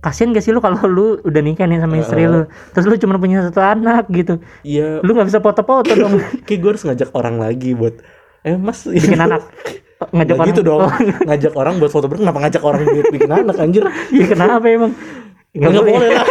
kasian 0.00 0.32
gak 0.32 0.40
sih 0.40 0.50
lu 0.50 0.58
kalau 0.58 0.80
lu 0.88 1.06
udah 1.20 1.42
nikah 1.44 1.68
nih 1.68 1.76
sama 1.76 2.00
istri 2.00 2.24
Heeh. 2.24 2.32
lu 2.32 2.40
terus 2.72 2.86
lu 2.88 2.96
cuma 2.96 3.20
punya 3.20 3.44
satu 3.44 3.60
anak 3.60 4.08
gitu. 4.08 4.40
Iya. 4.64 5.04
Lu 5.04 5.12
nggak 5.12 5.28
bisa 5.28 5.40
foto-foto 5.40 5.92
dong. 5.92 6.16
Kayak 6.48 6.58
gue 6.58 6.70
harus 6.72 6.84
ngajak 6.88 7.10
orang 7.12 7.36
lagi 7.36 7.76
buat 7.76 8.00
eh 8.40 8.56
mas 8.56 8.88
bikin 8.88 9.20
anak. 9.20 9.44
Ngajak 10.00 10.16
Nggak 10.16 10.32
orang. 10.40 10.48
gitu 10.56 10.60
dong. 10.64 10.80
Oh, 10.80 10.92
ngajak 11.28 11.52
orang 11.52 11.74
buat 11.76 11.92
foto 11.92 12.08
ber 12.08 12.16
kenapa 12.16 12.40
ngajak 12.40 12.62
orang 12.64 12.80
buat 12.88 13.12
bikin 13.12 13.28
anak 13.28 13.56
anjir? 13.60 13.84
Iya 14.16 14.26
kenapa 14.32 14.64
emang? 14.64 14.92
Nggak 15.52 15.72
boleh. 15.76 16.08
lah. 16.16 16.26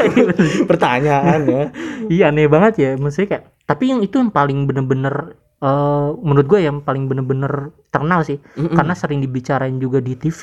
Pertanyaan 0.66 1.40
ya. 1.46 1.64
Iya 2.10 2.24
aneh 2.34 2.50
banget 2.50 2.74
ya. 2.82 2.90
Maksudnya 2.98 3.28
kayak 3.30 3.44
tapi 3.70 3.94
yang 3.94 4.02
itu 4.02 4.18
yang 4.18 4.34
paling 4.34 4.66
bener-bener 4.66 5.38
eh, 5.60 6.10
menurut 6.20 6.48
gue 6.48 6.60
yang 6.64 6.80
paling 6.80 7.06
bener-bener 7.06 7.72
terkenal 7.90 8.22
sih 8.22 8.38
Mm-mm. 8.56 8.78
karena 8.78 8.94
sering 8.94 9.20
dibicarain 9.20 9.76
juga 9.76 9.98
di 9.98 10.14
TV 10.14 10.42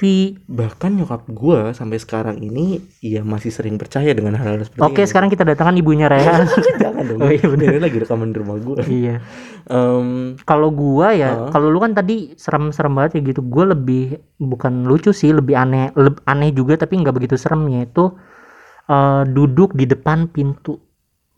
bahkan 0.50 0.92
nyokap 0.92 1.24
gue 1.30 1.70
sampai 1.72 1.96
sekarang 1.96 2.36
ini 2.38 2.82
ya 2.98 3.22
masih 3.22 3.54
sering 3.54 3.78
percaya 3.78 4.10
dengan 4.12 4.34
hal-hal 4.34 4.60
seperti 4.60 4.82
oke 4.82 4.98
ini. 4.98 5.06
sekarang 5.06 5.28
kita 5.30 5.46
datangkan 5.46 5.78
ibunya 5.78 6.10
Rehan 6.10 6.44
jangan 6.82 7.04
dong. 7.06 7.22
Oh, 7.22 7.30
iya 7.30 7.46
bener. 7.46 7.78
lagi 7.78 7.98
rekaman 8.02 8.34
di 8.34 8.38
rumah 8.42 8.56
gue 8.58 8.82
iya. 8.90 9.16
Em, 9.66 10.34
kalau 10.46 10.70
gua 10.70 11.10
ya 11.10 11.30
Heeh. 11.34 11.50
kalau 11.50 11.70
lu 11.70 11.78
kan 11.82 11.90
tadi 11.90 12.34
serem-serem 12.38 12.92
banget 12.94 13.18
ya 13.18 13.34
gitu 13.34 13.42
gua 13.42 13.74
lebih 13.74 14.18
bukan 14.38 14.86
lucu 14.86 15.10
sih 15.10 15.34
lebih 15.34 15.58
aneh 15.58 15.90
leb- 15.98 16.22
aneh 16.22 16.50
juga 16.50 16.78
tapi 16.78 16.98
nggak 17.02 17.14
begitu 17.14 17.34
seremnya 17.34 17.82
itu 17.82 18.14
eh, 18.86 19.22
duduk 19.26 19.74
di 19.74 19.86
depan 19.86 20.30
pintu. 20.30 20.78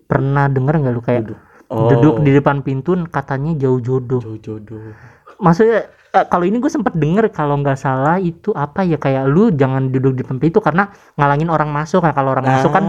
Pernah 0.08 0.48
denger 0.48 0.74
nggak 0.80 0.94
lu 0.96 1.02
kayak 1.04 1.22
duduk 1.28 1.40
oh. 1.68 1.88
duduk 1.88 2.24
di 2.24 2.31
depan 2.33 2.61
pintu 2.61 2.96
katanya 3.09 3.54
jauh 3.57 3.81
jodoh. 3.81 4.20
Jauh 4.20 4.40
jodoh. 4.40 4.92
Maksudnya 5.38 5.87
eh, 6.12 6.26
kalau 6.26 6.44
ini 6.44 6.59
gue 6.59 6.66
sempet 6.66 6.98
denger 6.98 7.31
kalau 7.31 7.61
nggak 7.62 7.78
salah 7.78 8.18
itu 8.18 8.50
apa 8.52 8.83
ya 8.83 8.98
kayak 8.98 9.31
lu 9.31 9.54
jangan 9.54 9.92
duduk 9.94 10.18
di 10.18 10.20
depan 10.26 10.42
pintu 10.42 10.59
karena 10.59 10.90
ngalangin 11.14 11.48
orang 11.48 11.70
masuk. 11.70 12.02
Nah 12.02 12.12
kalau 12.16 12.35
orang 12.35 12.46
masuk 12.48 12.70
kan 12.74 12.85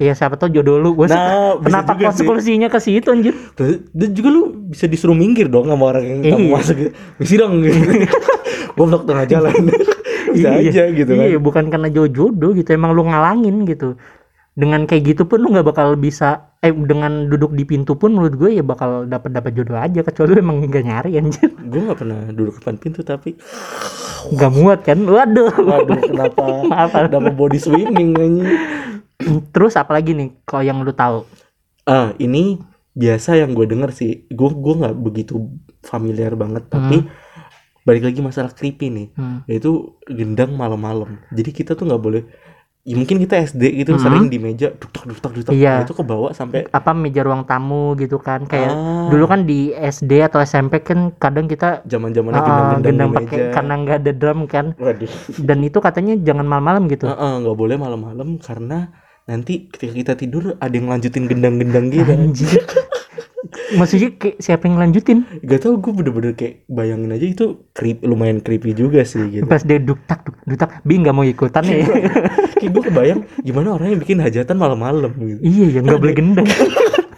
ya 0.00 0.16
siapa 0.16 0.40
tahu 0.40 0.48
jodoh 0.54 0.80
lu. 0.80 0.96
Gua 0.96 1.10
nah 1.10 1.58
kenapa 1.60 1.98
konsekuensinya 1.98 2.72
ke 2.72 2.78
situ 2.80 3.12
anjir? 3.12 3.34
Dan 3.92 4.10
juga 4.16 4.28
lu 4.32 4.42
bisa 4.72 4.88
disuruh 4.88 5.12
minggir 5.12 5.52
dong 5.52 5.68
sama 5.68 5.92
orang 5.92 6.04
yang 6.06 6.20
kamu 6.38 6.46
Iya. 6.48 6.52
masuk. 6.56 6.76
Misi 7.20 7.34
dong. 7.36 7.60
Goblok 8.78 9.04
tengah 9.04 9.26
jalan. 9.28 9.52
Bisa 10.32 10.48
Iya, 10.56 10.72
aja 10.72 10.82
gitu 10.96 11.12
kan. 11.12 11.24
Iya, 11.28 11.38
bukan 11.38 11.64
karena 11.68 11.92
jauh 11.92 12.08
jodoh 12.08 12.56
gitu, 12.56 12.72
emang 12.72 12.96
lu 12.96 13.04
ngalangin 13.04 13.68
gitu. 13.68 14.00
Dengan 14.52 14.84
kayak 14.84 15.02
gitu 15.06 15.22
pun 15.24 15.40
lu 15.40 15.48
nggak 15.48 15.64
bakal 15.64 15.96
bisa 15.96 16.52
eh 16.58 16.70
dengan 16.70 17.24
duduk 17.26 17.52
di 17.52 17.64
pintu 17.64 17.96
pun 17.96 18.12
menurut 18.12 18.36
gue 18.36 18.50
ya 18.52 18.62
bakal 18.62 19.04
dapat 19.04 19.32
dapat 19.32 19.50
jodoh 19.52 19.74
aja 19.76 20.00
kecuali 20.00 20.28
lu 20.30 20.38
emang 20.38 20.60
nggak 20.62 20.84
nyari 20.84 21.10
anjir. 21.16 21.48
gue 21.48 21.80
nggak 21.80 21.98
pernah 21.98 22.20
duduk 22.28 22.60
depan 22.60 22.76
pintu 22.76 23.00
tapi 23.00 23.34
Nggak 24.28 24.50
muat 24.52 24.78
kan? 24.82 24.98
Waduh. 25.00 25.50
waduh 25.58 25.98
kenapa 25.98 26.42
Maaf. 26.70 26.92
kenapa 26.92 27.30
body 27.30 27.58
swimming 27.58 28.12
anjing 28.14 28.50
Terus 29.48 29.74
apalagi 29.74 30.12
nih 30.12 30.28
kalau 30.42 30.62
yang 30.62 30.78
lu 30.78 30.92
tahu? 30.92 31.24
ah 31.82 32.14
ini 32.16 32.60
biasa 32.92 33.34
yang 33.34 33.56
gue 33.56 33.64
denger 33.64 33.90
sih 33.90 34.28
gue 34.28 34.48
gue 34.52 34.74
nggak 34.76 34.94
begitu 34.94 35.48
familiar 35.80 36.36
banget 36.36 36.68
tapi 36.68 37.08
balik 37.82 38.04
lagi 38.04 38.20
masalah 38.20 38.52
creepy 38.52 38.86
nih 38.86 39.06
Hmm. 39.12 39.42
yaitu 39.44 39.72
gendang 40.06 40.54
malam-malam 40.54 41.18
jadi 41.30 41.50
kita 41.50 41.72
tuh 41.72 41.88
nggak 41.88 41.98
boleh 41.98 42.22
ya 42.82 42.94
mungkin 42.94 43.16
kita 43.16 43.38
SD 43.40 43.62
gitu 43.78 43.94
Hmm. 43.94 44.02
sering 44.02 44.24
di 44.26 44.36
meja 44.36 44.74
dutak 44.74 45.06
dutak 45.06 45.30
dutak 45.32 45.52
Iya. 45.54 45.78
Nah, 45.78 45.84
itu 45.86 45.94
kebawa 45.94 46.28
sampai 46.34 46.66
Apa 46.68 46.90
meja 46.92 47.22
ruang 47.22 47.46
tamu 47.46 47.94
gitu 47.94 48.18
kan 48.18 48.42
kayak 48.42 48.74
Ah, 48.74 49.06
dulu 49.06 49.24
kan 49.24 49.46
di 49.46 49.70
SD 49.70 50.18
atau 50.20 50.42
SMP 50.42 50.82
kan 50.82 51.14
kadang 51.14 51.46
kita 51.46 51.86
zaman 51.86 52.10
zamannya 52.10 52.38
ah, 52.38 52.44
gendang-gendang 52.44 52.82
gendang 52.82 53.10
di 53.10 53.16
pakai 53.22 53.38
karena 53.50 53.72
nggak 53.78 53.96
ada 53.98 54.12
drum 54.12 54.40
kan 54.44 54.66
waduh 54.76 55.06
dan 55.46 55.58
itu 55.60 55.78
katanya 55.78 56.14
jangan 56.18 56.42
malam-malam 56.42 56.86
gitu. 56.86 57.06
Heeh, 57.06 57.32
nggak 57.38 57.56
boleh 57.56 57.76
malam-malam 57.76 58.28
karena 58.38 58.90
nanti 59.22 59.70
ketika 59.70 59.92
kita 59.94 60.12
tidur 60.18 60.58
ada 60.58 60.74
yang 60.74 60.90
lanjutin 60.90 61.30
gendang-gendang 61.30 61.86
gitu 61.88 62.10
Anjir. 62.10 62.62
Maksudnya 63.72 64.10
kayak 64.12 64.36
siapa 64.38 64.64
yang 64.64 64.76
lanjutin? 64.78 65.28
gak 65.40 65.60
tau 65.60 65.76
gue 65.76 65.92
bener-bener 65.92 66.32
kayak 66.32 66.64
bayangin 66.66 67.10
aja 67.10 67.26
itu 67.26 67.44
creep 67.70 68.00
lumayan 68.00 68.38
creepy 68.38 68.72
juga 68.72 69.02
sih 69.02 69.20
gitu 69.30 69.44
Pas 69.44 69.60
dia 69.60 69.76
duktak 69.76 70.24
duk- 70.24 70.40
dutak, 70.46 70.80
bi 70.82 70.96
nggak 70.96 71.10
mau 71.10 71.22
ikutan 71.22 71.60
nih. 71.62 71.84
kayak 72.56 72.70
gue 72.70 72.82
kebayang 72.84 73.20
gimana 73.38 73.74
orang 73.74 73.92
yang 73.92 74.00
bikin 74.00 74.18
hajatan 74.18 74.56
malam-malam 74.56 75.12
gitu 75.18 75.40
iya 75.40 75.66
ya 75.68 75.80
nggak 75.80 75.98
boleh 75.98 76.14
gendang. 76.14 76.48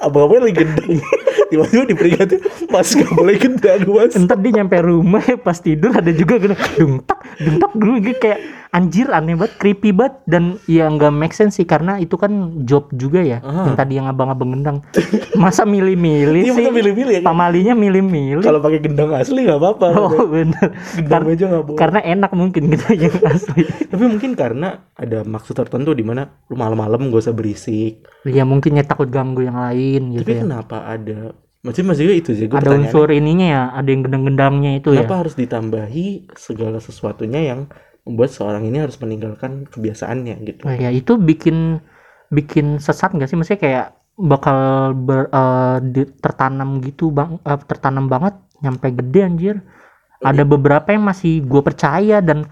abang-abang 0.01 0.43
lagi 0.43 0.57
gendang 0.59 1.01
tiba-tiba 1.47 1.85
diperingati 1.87 2.37
mas 2.69 2.93
gak 2.93 3.09
boleh 3.11 3.37
gendang 3.37 3.81
mas 3.87 4.13
Entar 4.13 4.37
dia 4.37 4.53
nyampe 4.55 4.77
rumah 4.79 5.23
ya 5.23 5.37
pas 5.37 5.57
tidur 5.57 5.93
ada 5.93 6.11
juga 6.11 6.37
gendang 6.37 6.61
dungtak 6.75 7.19
dungtak 7.39 7.73
dulu 7.73 7.95
gitu 8.03 8.19
kayak 8.19 8.41
anjir 8.75 9.07
aneh 9.09 9.33
banget 9.33 9.55
creepy 9.57 9.91
banget. 9.91 10.19
Dan 10.27 10.59
ya 10.67 10.85
nggak 10.87 11.09
make 11.11 11.31
sense 11.31 11.55
sih 11.55 11.65
karena 11.65 11.97
itu 11.97 12.15
kan 12.15 12.33
job 12.63 12.91
juga 12.91 13.23
ya 13.23 13.39
Ah. 13.41 13.65
yang 13.65 13.77
tadi 13.79 13.95
yang 13.95 14.05
abang-abang 14.05 14.51
gendang. 14.53 14.83
Masa 15.39 15.63
milih-milih 15.63 16.43
Iya, 16.43 16.53
sih? 16.53 16.67
milih-milih 16.67 17.15
ya 17.15 17.23
pamalinya 17.23 17.73
milih-milih. 17.73 18.43
Kalau 18.43 18.59
pakai 18.59 18.83
gendang 18.83 19.15
asli 19.15 19.47
nggak 19.47 19.57
apa-apa. 19.57 19.87
oh 19.95 20.27
bener. 20.27 20.75
Gendang 20.93 21.23
Kar- 21.23 21.33
aja 21.33 21.45
nggak 21.47 21.65
boleh. 21.65 21.79
karena 21.79 22.01
enak 22.03 22.31
mungkin 22.33 22.63
gitu 22.69 22.85
yang 22.93 23.17
asli. 23.25 23.63
Tapi 23.95 24.05
mungkin 24.05 24.35
karena 24.35 24.69
ada 24.93 25.23
maksud 25.23 25.55
tertentu 25.55 25.95
di 25.95 26.03
mana 26.03 26.27
lu 26.47 26.57
malam-malam 26.57 27.07
gak 27.09 27.23
usah 27.23 27.33
berisik. 27.33 28.03
ya 28.25 28.43
mungkin 28.43 28.75
ya 28.75 28.83
takut 28.83 29.07
ganggu 29.07 29.43
yang 29.43 29.55
lain 29.55 30.11
gitu 30.13 30.25
Tapi 30.25 30.35
ya. 30.35 30.43
kenapa 30.43 30.77
ada 30.83 31.19
masih 31.61 31.81
masih 31.81 32.05
itu 32.11 32.33
sih 32.33 32.45
gue 32.45 32.57
ada 32.57 32.73
unsur 32.73 33.09
ininya 33.09 33.47
ya 33.47 33.63
ada 33.73 33.89
yang 33.89 34.03
gendang-gendangnya 34.03 34.77
itu 34.77 34.93
ya. 34.93 35.05
Kenapa 35.05 35.25
harus 35.25 35.33
ditambahi 35.35 36.07
segala 36.35 36.77
sesuatunya 36.77 37.41
yang 37.47 37.61
membuat 38.05 38.31
seorang 38.31 38.63
ini 38.63 38.79
harus 38.79 38.97
meninggalkan 38.97 39.65
kebiasaannya 39.67 40.35
gitu. 40.45 40.63
Nah, 40.63 40.77
ya 40.77 40.89
itu 40.89 41.17
bikin 41.17 41.81
bikin 42.29 42.77
sesat 42.77 43.11
nggak 43.11 43.27
sih 43.27 43.35
maksudnya 43.35 43.61
kayak 43.61 43.87
bakal 44.15 44.59
ber, 44.95 45.27
eh, 45.27 45.77
di- 45.85 46.13
tertanam 46.15 46.79
gitu 46.79 47.09
bang 47.09 47.41
eh, 47.41 47.59
tertanam 47.61 48.07
banget 48.07 48.35
nyampe 48.61 48.93
gede 48.93 49.21
anjir 49.23 49.57
ada 50.21 50.43
beberapa 50.43 50.89
yang 50.89 51.03
masih 51.03 51.43
gue 51.43 51.61
percaya 51.61 52.19
dan 52.19 52.49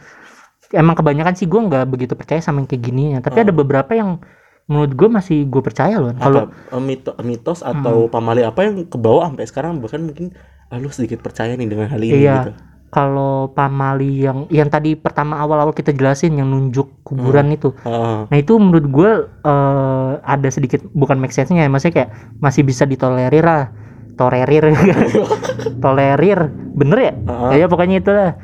emang 0.71 0.93
kebanyakan 0.95 1.33
sih 1.33 1.47
gue 1.47 1.57
nggak 1.59 1.85
begitu 1.87 2.13
percaya 2.13 2.39
sama 2.39 2.61
yang 2.61 2.69
kayak 2.69 2.83
gini 2.83 3.05
ya 3.11 3.19
tapi 3.21 3.39
Oh. 3.39 3.45
ada 3.45 3.53
beberapa 3.53 3.93
yang 3.93 4.21
menurut 4.65 4.93
gue 4.93 5.09
masih 5.11 5.45
gue 5.45 5.61
percaya 5.61 5.97
loh 5.97 6.13
kalau 6.15 6.49
eh, 6.49 6.81
mito- 6.81 7.17
mitos 7.21 7.61
atau 7.61 8.09
pamali 8.09 8.41
apa 8.41 8.61
yang 8.63 8.85
ke 8.85 8.97
bawah 8.97 9.27
sampai 9.27 9.45
sekarang 9.45 9.73
bahkan 9.79 10.01
mungkin 10.01 10.33
ah, 10.69 10.77
lu 10.77 10.89
sedikit 10.89 11.21
percaya 11.21 11.53
nih 11.53 11.67
dengan 11.67 11.87
hal 11.87 12.01
ini 12.01 12.13
Iya. 12.19 12.37
gitu. 12.41 12.53
Kalau 12.93 13.49
pamali 13.49 14.21
yang 14.21 14.45
yang 14.47 14.69
tadi 14.69 14.93
pertama 14.93 15.41
awal-awal 15.41 15.73
kita 15.73 15.91
jelasin 15.91 16.37
yang 16.37 16.47
nunjuk 16.47 16.93
kuburan 17.03 17.49
itu. 17.49 17.73
Ah, 17.83 18.29
Nah 18.29 18.37
itu 18.37 18.53
menurut 18.55 18.85
gue 18.87 19.11
eh, 19.43 20.11
ada 20.23 20.49
sedikit 20.49 20.85
bukan 20.93 21.17
make 21.17 21.33
sense-nya 21.33 21.65
ya, 21.65 21.73
maksudnya 21.73 21.95
kayak 21.99 22.11
masih 22.37 22.63
bisa 22.63 22.85
ditolerir 22.85 23.41
lah, 23.41 23.73
tolerir, 24.15 24.77
tolerir, 25.83 26.39
bener 26.75 26.99
ya? 27.01 27.13
ah, 27.27 27.53
Ya 27.53 27.67
pokoknya 27.67 27.97
itu 27.99 28.13
lah. 28.13 28.37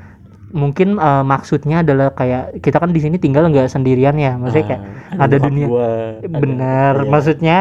Mungkin 0.48 0.96
eh, 0.96 1.22
maksudnya 1.22 1.84
adalah 1.84 2.08
kayak 2.10 2.64
kita 2.64 2.80
kan 2.80 2.88
di 2.88 3.04
sini 3.04 3.20
tinggal 3.20 3.44
nggak 3.46 3.68
sendirian 3.68 4.16
ya, 4.16 4.32
maksudnya 4.34 4.66
kayak 4.66 4.82
ah, 5.12 5.24
ada 5.28 5.36
dunia. 5.36 5.66
gua, 5.68 5.88
ada- 6.24 6.40
bener, 6.40 6.92
iya. 6.96 7.10
maksudnya 7.12 7.56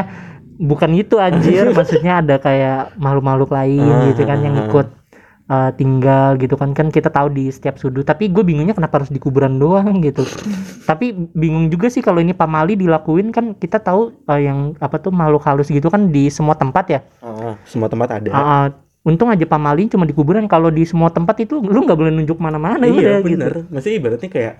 bukan 0.57 0.91
itu 0.95 1.19
anjir, 1.19 1.67
maksudnya 1.77 2.23
ada 2.23 2.39
kayak 2.39 2.95
makhluk-makhluk 2.95 3.51
lain 3.51 3.91
Ah, 3.91 4.07
gitu 4.07 4.23
kan 4.23 4.39
yang 4.39 4.55
ah. 4.55 4.63
ikut 4.63 4.87
eh, 5.47 5.71
tinggal 5.75 6.35
gitu 6.37 6.55
kan. 6.55 6.75
Kan 6.75 6.91
kita 6.91 7.09
tahu 7.09 7.31
di 7.31 7.47
setiap 7.49 7.79
sudut. 7.79 8.03
Tapi 8.03 8.29
gue 8.29 8.43
bingungnya 8.43 8.75
kenapa 8.75 9.01
harus 9.01 9.11
di 9.11 9.17
kuburan 9.17 9.57
doang 9.57 9.99
gitu. 10.07 10.23
Tapi 10.83 11.11
bingung 11.33 11.67
juga 11.67 11.87
sih 11.87 12.03
kalau 12.03 12.19
ini 12.19 12.31
pamali 12.31 12.75
dilakuin. 12.75 13.31
Kan 13.31 13.55
kita 13.55 13.79
tahu 13.79 14.13
eh, 14.27 14.47
yang 14.47 14.75
apa 14.77 14.99
tuh 14.99 15.11
makhluk 15.11 15.43
halus 15.47 15.71
gitu 15.71 15.87
kan 15.87 16.11
di 16.11 16.27
semua 16.27 16.53
tempat 16.55 16.85
ya. 16.87 16.99
Ah, 17.19 17.55
semua 17.63 17.87
tempat 17.87 18.21
ada. 18.21 18.29
Ah, 18.31 18.67
untung 19.07 19.31
aja 19.31 19.47
pamali 19.47 19.87
cuma 19.87 20.03
di 20.03 20.11
kuburan. 20.11 20.45
Kalau 20.51 20.67
di 20.67 20.83
semua 20.83 21.07
tempat 21.07 21.39
itu 21.39 21.63
lu 21.63 21.79
nggak 21.83 21.97
boleh 21.97 22.11
nunjuk 22.11 22.37
mana-mana 22.37 22.83
iya 22.83 22.91
udah 22.91 23.17
gitu. 23.23 23.27
bener. 23.39 23.53
Maksudnya 23.71 23.95
ibaratnya 23.97 24.29
kayak 24.31 24.55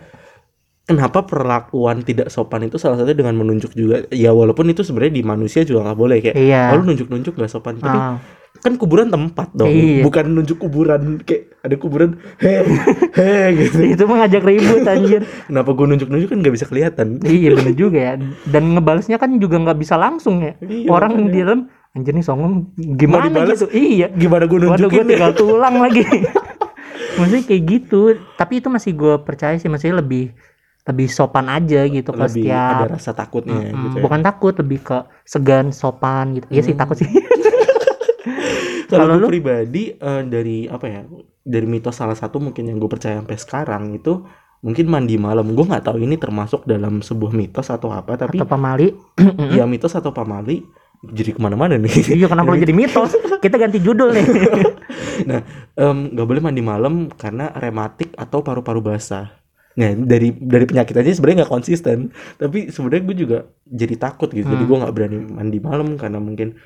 kenapa 0.87 1.27
perlakuan 1.27 1.99
tidak 1.99 2.31
sopan 2.31 2.63
itu 2.71 2.79
salah 2.79 2.95
satunya 2.95 3.19
dengan 3.19 3.35
menunjuk 3.35 3.75
juga? 3.75 4.07
Ya 4.07 4.31
walaupun 4.31 4.71
itu 4.71 4.87
sebenarnya 4.87 5.19
di 5.19 5.23
manusia 5.27 5.61
juga 5.67 5.91
nggak 5.91 5.99
boleh. 5.99 6.17
Kayak 6.23 6.35
iya. 6.39 6.71
Oh, 6.71 6.79
lu 6.79 6.95
nunjuk-nunjuk 6.95 7.35
nggak 7.35 7.51
sopan. 7.51 7.75
Tapi 7.75 7.97
Ah, 7.99 8.15
kan 8.57 8.73
kuburan 8.75 9.07
tempat 9.07 9.49
dong. 9.51 9.67
Iya. 9.67 10.01
bukan 10.01 10.25
nunjuk 10.29 10.57
kuburan 10.57 11.01
kayak 11.19 11.55
ada 11.59 11.75
kuburan 11.75 12.09
he 12.37 12.63
he 13.11 13.31
gitu. 13.57 13.77
Itu 13.87 14.03
mengajak 14.05 14.41
ribut 14.41 14.83
anjir. 14.83 15.21
Kenapa 15.49 15.69
gue 15.71 15.85
nunjuk-nunjuk 15.85 16.27
kan 16.27 16.39
nggak 16.39 16.53
bisa 16.53 16.65
kelihatan. 16.65 17.19
Iya 17.21 17.53
bener 17.53 17.73
juga 17.73 17.99
ya. 17.99 18.13
Dan 18.43 18.73
ngebalesnya 18.73 19.15
kan 19.15 19.35
juga 19.35 19.57
nggak 19.57 19.77
bisa 19.77 19.95
langsung 19.95 20.41
ya. 20.41 20.55
Iya, 20.59 20.87
orang 20.87 21.17
makanya. 21.17 21.29
di 21.29 21.39
dalam 21.39 21.59
anjir 21.91 22.13
nih 22.13 22.23
songong 22.23 22.53
gimana 22.93 23.25
dibales? 23.25 23.57
gitu? 23.57 23.67
Iya. 23.69 24.07
Gimana 24.09 24.43
gue 24.45 24.57
Waduh 24.57 24.69
nunjukin 24.71 24.97
gue 24.97 25.11
tinggal 25.11 25.33
tulang 25.33 25.75
lagi. 25.83 26.03
Maksudnya 27.15 27.43
kayak 27.43 27.63
gitu. 27.65 28.01
Tapi 28.33 28.53
itu 28.55 28.67
masih 28.67 28.91
gue 28.93 29.13
percaya 29.19 29.55
sih 29.55 29.67
Maksudnya 29.67 29.99
lebih 29.99 30.33
Lebih 30.87 31.11
sopan 31.11 31.51
aja 31.51 31.83
gitu 31.83 32.15
lebih 32.15 32.47
setiap 32.47 32.71
ada 32.79 32.95
rasa 32.95 33.11
takutnya 33.11 33.59
Mm, 33.59 33.75
gitu 33.83 33.95
ya. 33.99 34.03
Bukan 34.07 34.19
takut 34.21 34.53
Lebih 34.55 34.79
ke 34.81 34.97
segan 35.23 35.75
sopan 35.75 36.31
gitu. 36.33 36.47
Iya 36.47 36.63
sih 36.63 36.71
Hmm. 36.71 36.79
takut 36.79 36.95
sih 36.95 37.09
Kalau 38.91 39.05
gue 39.19 39.27
pribadi 39.27 39.93
eh, 39.95 40.21
dari 40.27 40.67
apa 40.67 40.85
ya? 40.87 41.01
Dari 41.47 41.67
mitos 41.67 41.95
salah 41.95 42.15
satu 42.15 42.43
mungkin 42.43 42.67
yang 42.67 42.77
gue 42.79 42.89
percaya 42.91 43.19
sampai 43.19 43.37
sekarang 43.39 43.83
itu 43.95 44.23
mungkin 44.61 44.85
mandi 44.89 45.15
malam. 45.15 45.51
Gue 45.55 45.65
nggak 45.67 45.85
tahu 45.87 46.03
ini 46.03 46.15
termasuk 46.19 46.67
dalam 46.67 46.99
sebuah 46.99 47.31
mitos 47.31 47.67
atau 47.71 47.91
apa, 47.93 48.15
tapi 48.19 48.39
Atau 48.39 48.49
pamali 48.49 48.91
ya 49.57 49.63
mitos 49.67 49.95
atau 49.95 50.11
pamali 50.11 50.63
jadi 50.97 51.35
ke 51.35 51.39
mana-mana 51.39 51.77
nih. 51.77 51.93
Iya 52.17 52.25
kenapa 52.25 52.57
lu 52.57 52.57
jadi 52.57 52.73
mitos 52.73 53.13
Kita 53.37 53.55
ganti 53.61 53.77
judul 53.77 54.17
nih 54.17 54.25
nah, 55.29 55.41
nggak 55.77 56.25
boleh 56.25 56.41
mandi 56.41 56.61
malam 56.65 57.09
karena 57.13 57.53
rematik 57.53 58.17
atau 58.17 58.41
paru-paru 58.41 58.81
basah. 58.81 59.29
Nah, 59.77 59.93
dari 59.93 60.33
dari 60.33 60.65
penyakit 60.65 60.97
aja 60.97 61.13
sebenarnya 61.13 61.45
nggak 61.45 61.53
konsisten, 61.53 62.09
tapi 62.41 62.73
sebenarnya 62.73 63.03
gue 63.05 63.15
juga 63.17 63.37
jadi 63.69 63.93
takut 63.93 64.33
gitu. 64.33 64.49
Jadi 64.49 64.65
Hmm. 64.65 64.69
gue 64.73 64.77
nggak 64.81 64.93
berani 64.97 65.17
mandi 65.21 65.59
malam 65.61 65.87
karena 66.01 66.17
mungkin 66.17 66.57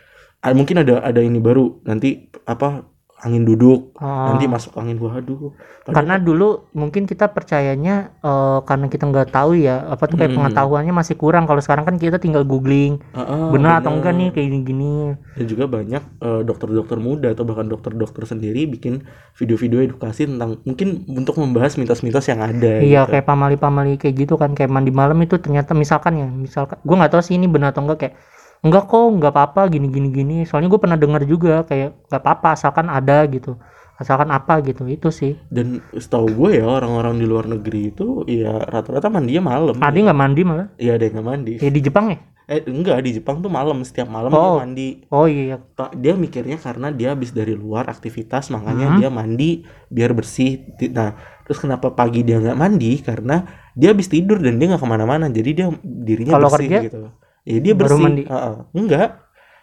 mungkin 0.43 0.81
ada 0.81 0.99
ada 0.99 1.21
ini 1.21 1.37
baru 1.37 1.77
nanti 1.81 2.17
apa 2.43 2.89
angin 3.21 3.45
duduk 3.45 3.93
Oh. 4.01 4.33
nanti 4.33 4.49
masuk 4.49 4.73
angin 4.73 4.97
waduh 4.97 5.53
Padahal- 5.53 5.93
karena 5.93 6.15
dulu 6.17 6.47
mungkin 6.73 7.05
kita 7.05 7.29
percayanya 7.29 8.17
eh, 8.17 8.59
karena 8.65 8.89
kita 8.89 9.05
nggak 9.05 9.29
tahu 9.29 9.53
ya 9.53 9.77
apa 9.85 10.09
tuh 10.09 10.17
kayak 10.17 10.33
Mm-mm. 10.33 10.49
pengetahuannya 10.49 10.89
masih 10.91 11.13
kurang 11.15 11.45
kalau 11.45 11.61
sekarang 11.61 11.85
kan 11.85 12.01
kita 12.01 12.17
tinggal 12.17 12.41
googling 12.41 12.97
Ah, 13.13 13.21
ah, 13.21 13.49
benar 13.53 13.77
atau 13.77 13.93
enggak 13.93 14.13
nih 14.15 14.29
kayak 14.31 14.47
gini-gini 14.47 15.13
dan 15.37 15.45
juga 15.45 15.69
banyak 15.69 16.01
eh, 16.01 16.41
dokter-dokter 16.41 16.97
muda 16.97 17.29
atau 17.29 17.45
bahkan 17.45 17.69
dokter-dokter 17.69 18.25
sendiri 18.25 18.65
bikin 18.65 19.05
video-video 19.35 19.85
edukasi 19.85 20.25
tentang 20.25 20.57
mungkin 20.63 21.05
untuk 21.07 21.37
membahas 21.37 21.77
mitos-mitos 21.77 22.25
yang 22.25 22.41
ada 22.41 22.81
iya 22.81 23.05
gitu. 23.05 23.13
kayak 23.13 23.25
pamali-pamali 23.27 24.01
kayak 24.01 24.17
gitu 24.17 24.33
kan 24.35 24.57
kayak 24.57 24.73
mandi 24.73 24.89
malam 24.89 25.21
itu 25.21 25.37
ternyata 25.37 25.77
misalkan 25.77 26.17
ya 26.17 26.25
misalkan 26.25 26.81
gue 26.81 26.95
nggak 26.95 27.11
tahu 27.11 27.21
sih 27.21 27.37
ini 27.37 27.45
benar 27.45 27.69
atau 27.69 27.85
enggak 27.85 27.99
kayak 28.01 28.15
enggak 28.61 28.85
kok 28.85 29.01
nggak 29.17 29.31
apa-apa 29.31 29.61
gini 29.69 29.87
gini 29.89 30.09
gini. 30.09 30.35
Soalnya 30.45 30.69
gue 30.69 30.81
pernah 30.81 30.97
dengar 30.97 31.21
juga 31.25 31.65
kayak 31.65 32.07
nggak 32.07 32.21
apa-apa 32.21 32.47
asalkan 32.53 32.87
ada 32.87 33.25
gitu. 33.27 33.57
Asalkan 33.97 34.29
apa 34.29 34.61
gitu. 34.61 34.85
Itu 34.85 35.09
sih. 35.09 35.37
Dan 35.49 35.81
setahu 35.93 36.29
gue 36.31 36.61
ya 36.61 36.65
orang-orang 36.65 37.17
di 37.17 37.25
luar 37.25 37.45
negeri 37.45 37.89
itu 37.89 38.25
ya 38.25 38.57
rata-rata 38.57 39.09
mandinya 39.09 39.49
malam. 39.51 39.75
Ada 39.77 39.93
yang 39.93 40.05
nggak 40.09 40.19
mandi 40.19 40.41
malah? 40.41 40.67
Iya 40.77 40.91
ada 40.97 41.03
yang 41.03 41.13
nggak 41.17 41.27
mandi. 41.27 41.53
Ya 41.57 41.69
di 41.69 41.81
Jepang 41.81 42.05
ya? 42.09 42.19
Eh 42.51 42.59
enggak 42.67 42.99
di 42.99 43.15
Jepang 43.15 43.39
tuh 43.39 43.47
malam 43.47 43.79
setiap 43.81 44.09
malam 44.09 44.27
Oh. 44.29 44.57
dia 44.57 44.61
mandi. 44.65 44.89
Oh 45.07 45.23
iya 45.23 45.55
Ta- 45.71 45.93
dia 45.93 46.17
mikirnya 46.17 46.57
karena 46.57 46.91
dia 46.91 47.13
habis 47.13 47.31
dari 47.31 47.53
luar 47.53 47.87
aktivitas 47.87 48.49
makanya 48.49 48.91
Hmm. 48.91 48.97
dia 48.99 49.09
mandi 49.09 49.49
biar 49.87 50.11
bersih. 50.11 50.65
Nah 50.91 51.15
terus 51.41 51.61
kenapa 51.61 51.93
pagi 51.93 52.21
dia 52.21 52.41
nggak 52.41 52.57
mandi? 52.57 52.99
Karena 52.99 53.45
dia 53.71 53.93
habis 53.93 54.09
tidur 54.09 54.37
dan 54.37 54.59
dia 54.59 54.67
nggak 54.67 54.81
ke 54.81 54.89
mana-mana 54.89 55.29
jadi 55.29 55.49
dia 55.53 55.65
dirinya 55.81 56.35
Kalau 56.35 56.49
bersih 56.51 56.67
kerja, 56.67 56.79
gitu 56.91 56.99
ya 57.43 57.57
dia 57.57 57.73
baru 57.73 57.95
bersih. 57.95 58.03
mandi? 58.03 58.23
Heeh. 58.25 58.55
enggak. 58.73 59.09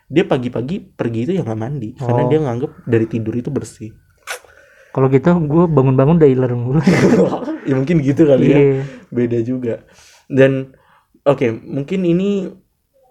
Dia 0.08 0.24
pagi-pagi 0.24 0.76
pergi 0.88 1.20
itu 1.22 1.32
ya 1.32 1.42
nggak 1.42 1.60
mandi. 1.60 1.88
Karena 1.94 2.22
Oh. 2.24 2.28
dia 2.28 2.38
nganggep 2.40 2.72
dari 2.84 3.06
tidur 3.06 3.34
itu 3.34 3.48
bersih. 3.48 3.92
Kalau 4.88 5.06
gitu 5.08 5.28
gue 5.36 5.64
bangun-bangun 5.68 6.16
udah 6.16 6.28
iler 6.28 6.52
mulu. 6.52 6.80
Ya 7.68 7.76
mungkin 7.76 8.00
gitu 8.00 8.24
kali 8.24 8.46
ya. 8.48 8.56
Iya. 8.56 8.82
Beda 9.12 9.38
juga. 9.44 9.84
Dan 10.24 10.72
oke 11.22 11.44
mungkin 11.60 12.00
ini 12.02 12.48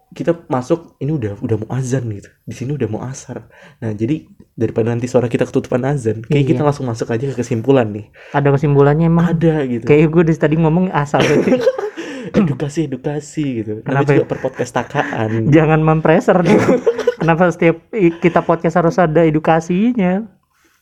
kita 0.07 0.33
masuk 0.49 0.97
ini 0.97 1.13
udah 1.13 1.37
udah 1.37 1.55
mau 1.61 1.69
azan 1.77 2.09
gitu. 2.09 2.25
Di 2.41 2.57
sini 2.57 2.73
udah 2.73 2.89
mau 2.89 3.05
asar. 3.05 3.45
Nah 3.77 3.93
jadi 3.93 4.25
daripada 4.57 4.89
nanti 4.89 5.05
suara 5.05 5.29
kita 5.29 5.45
ketutupan 5.45 5.85
azan 5.85 6.25
kayak 6.25 6.41
Iya. 6.41 6.49
kita 6.49 6.61
langsung 6.65 6.89
masuk 6.89 7.05
aja 7.07 7.29
ke 7.29 7.37
kesimpulan 7.37 7.93
nih. 7.93 8.09
Ada 8.33 8.49
kesimpulannya 8.49 9.05
emang? 9.05 9.29
Ada 9.29 9.61
gitu. 9.69 9.85
Kayak 9.85 10.09
gue 10.09 10.23
dari 10.25 10.39
tadi 10.41 10.55
ngomong 10.57 10.89
asal 10.89 11.21
edukasi 12.37 12.79
edukasi 12.87 13.43
gitu. 13.63 13.73
Kenapa 13.83 14.05
Kenapa 14.05 14.09
juga 14.13 14.23
ya? 14.23 14.29
perpodcastakaan. 14.31 15.29
Jangan 15.55 15.79
mempreser 15.81 16.37
dong 16.43 16.61
kenapa 17.17 17.49
setiap 17.49 17.77
kita 18.21 18.39
podcast 18.45 18.75
harus 18.79 18.97
ada 18.97 19.21
edukasinya? 19.25 20.25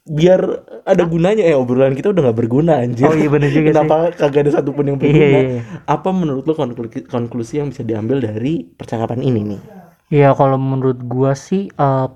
Biar 0.06 0.42
ada 0.86 1.04
gunanya 1.10 1.42
ya 1.42 1.58
obrolan 1.58 1.98
kita 1.98 2.14
udah 2.14 2.30
nggak 2.30 2.38
berguna 2.38 2.78
anjir. 2.78 3.10
Oh 3.10 3.18
iya 3.18 3.26
bener 3.26 3.50
juga 3.50 3.74
sih. 3.74 3.82
kenapa 3.82 4.14
kagak 4.14 4.46
ada 4.46 4.52
satupun 4.62 4.86
yang 4.94 4.98
iya, 5.02 5.02
berguna? 5.02 5.40
iya, 5.42 5.42
iya. 5.42 5.62
apa 5.90 6.10
menurut 6.14 6.46
lo 6.46 6.54
konklusi, 6.54 7.10
konklusi 7.10 7.54
yang 7.58 7.74
bisa 7.74 7.82
diambil 7.82 8.22
dari 8.22 8.70
percakapan 8.70 9.26
ini 9.26 9.42
nih? 9.58 9.62
Iya, 10.14 10.38
kalau 10.38 10.62
menurut 10.62 11.02
gua 11.02 11.34
sih 11.34 11.74
eh, 11.74 12.08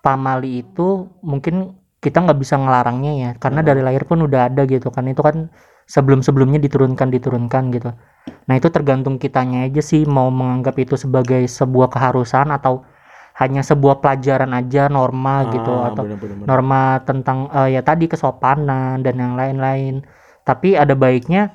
pamali 0.00 0.64
itu 0.64 0.88
mungkin 1.20 1.76
kita 2.00 2.24
nggak 2.24 2.38
bisa 2.40 2.56
ngelarangnya 2.56 3.12
ya 3.18 3.30
karena 3.36 3.60
Hmm. 3.60 3.68
dari 3.68 3.80
lahir 3.84 4.02
pun 4.08 4.24
udah 4.24 4.48
ada 4.48 4.62
gitu 4.64 4.88
kan. 4.88 5.04
Itu 5.04 5.20
kan 5.20 5.52
sebelum 5.84 6.24
sebelumnya 6.24 6.58
diturunkan 6.58 7.08
diturunkan 7.12 7.64
gitu 7.76 7.90
nah 8.46 8.54
itu 8.54 8.70
tergantung 8.70 9.18
kitanya 9.18 9.66
aja 9.66 9.82
sih 9.82 10.06
mau 10.06 10.30
menganggap 10.30 10.78
itu 10.78 10.94
sebagai 10.94 11.46
sebuah 11.46 11.90
keharusan 11.90 12.50
atau 12.50 12.82
hanya 13.36 13.60
sebuah 13.60 14.00
pelajaran 14.00 14.48
aja 14.50 14.88
norma 14.88 15.44
gitu 15.52 15.68
Ah, 15.68 15.92
atau 15.92 16.02
bener-bener. 16.08 16.46
norma 16.48 16.82
tentang 17.04 17.52
eh, 17.52 17.76
ya 17.76 17.82
tadi 17.84 18.08
kesopanan 18.08 19.04
dan 19.04 19.14
yang 19.20 19.36
lain-lain. 19.36 20.00
Tapi 20.40 20.72
ada 20.72 20.96
baiknya 20.96 21.52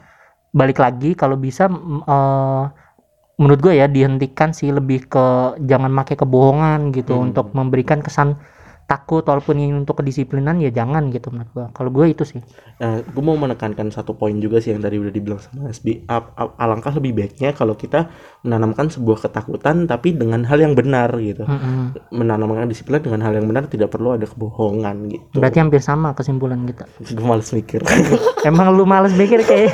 balik 0.54 0.78
lagi 0.78 1.18
kalau 1.18 1.40
bisa 1.40 1.66
eh, 2.06 2.64
menurut 3.42 3.60
gue 3.60 3.74
ya 3.74 3.90
dihentikan 3.90 4.54
sih 4.54 4.70
lebih 4.70 5.10
ke 5.10 5.26
jangan 5.66 5.90
pakai 5.98 6.16
kebohongan 6.22 6.94
gitu 6.94 7.18
Hmm. 7.18 7.34
untuk 7.34 7.50
memberikan 7.58 8.06
kesan 8.06 8.38
takut 8.92 9.24
walaupun 9.24 9.56
ini 9.56 9.72
untuk 9.72 10.04
kedisiplinan 10.04 10.60
ya 10.60 10.68
jangan 10.68 11.08
gitu 11.08 11.32
menurut 11.32 11.48
gue 11.56 11.66
kalau 11.72 11.88
gue 11.88 12.12
itu 12.12 12.28
sih 12.28 12.44
Nah, 12.82 12.98
gue 13.00 13.24
mau 13.24 13.38
menekankan 13.38 13.94
satu 13.94 14.18
poin 14.18 14.34
juga 14.42 14.58
sih 14.58 14.74
yang 14.74 14.82
tadi 14.82 14.98
udah 14.98 15.14
dibilang 15.14 15.38
sama 15.38 15.70
SB. 15.70 16.02
Alangkah 16.58 16.90
lebih 16.98 17.14
baiknya 17.14 17.54
kalau 17.54 17.78
kita 17.78 18.10
menanamkan 18.42 18.90
sebuah 18.90 19.22
ketakutan 19.22 19.86
tapi 19.86 20.18
dengan 20.18 20.42
hal 20.42 20.58
yang 20.58 20.74
benar 20.74 21.14
gitu. 21.22 21.46
Mm-mm. 21.46 21.94
Menanamkan 22.10 22.66
disiplin 22.66 22.98
dengan 22.98 23.22
hal 23.22 23.38
yang 23.38 23.46
benar 23.46 23.70
tidak 23.70 23.94
perlu 23.94 24.18
ada 24.18 24.26
kebohongan 24.26 25.14
gitu. 25.14 25.38
berarti 25.38 25.62
hampir 25.62 25.78
sama 25.78 26.18
kesimpulan 26.18 26.66
kita 26.66 26.90
gue 27.06 27.22
males 27.22 27.54
mikir. 27.54 27.86
emang 28.50 28.74
lu 28.74 28.84
males 28.84 29.14
mikir 29.14 29.46
kayak 29.46 29.72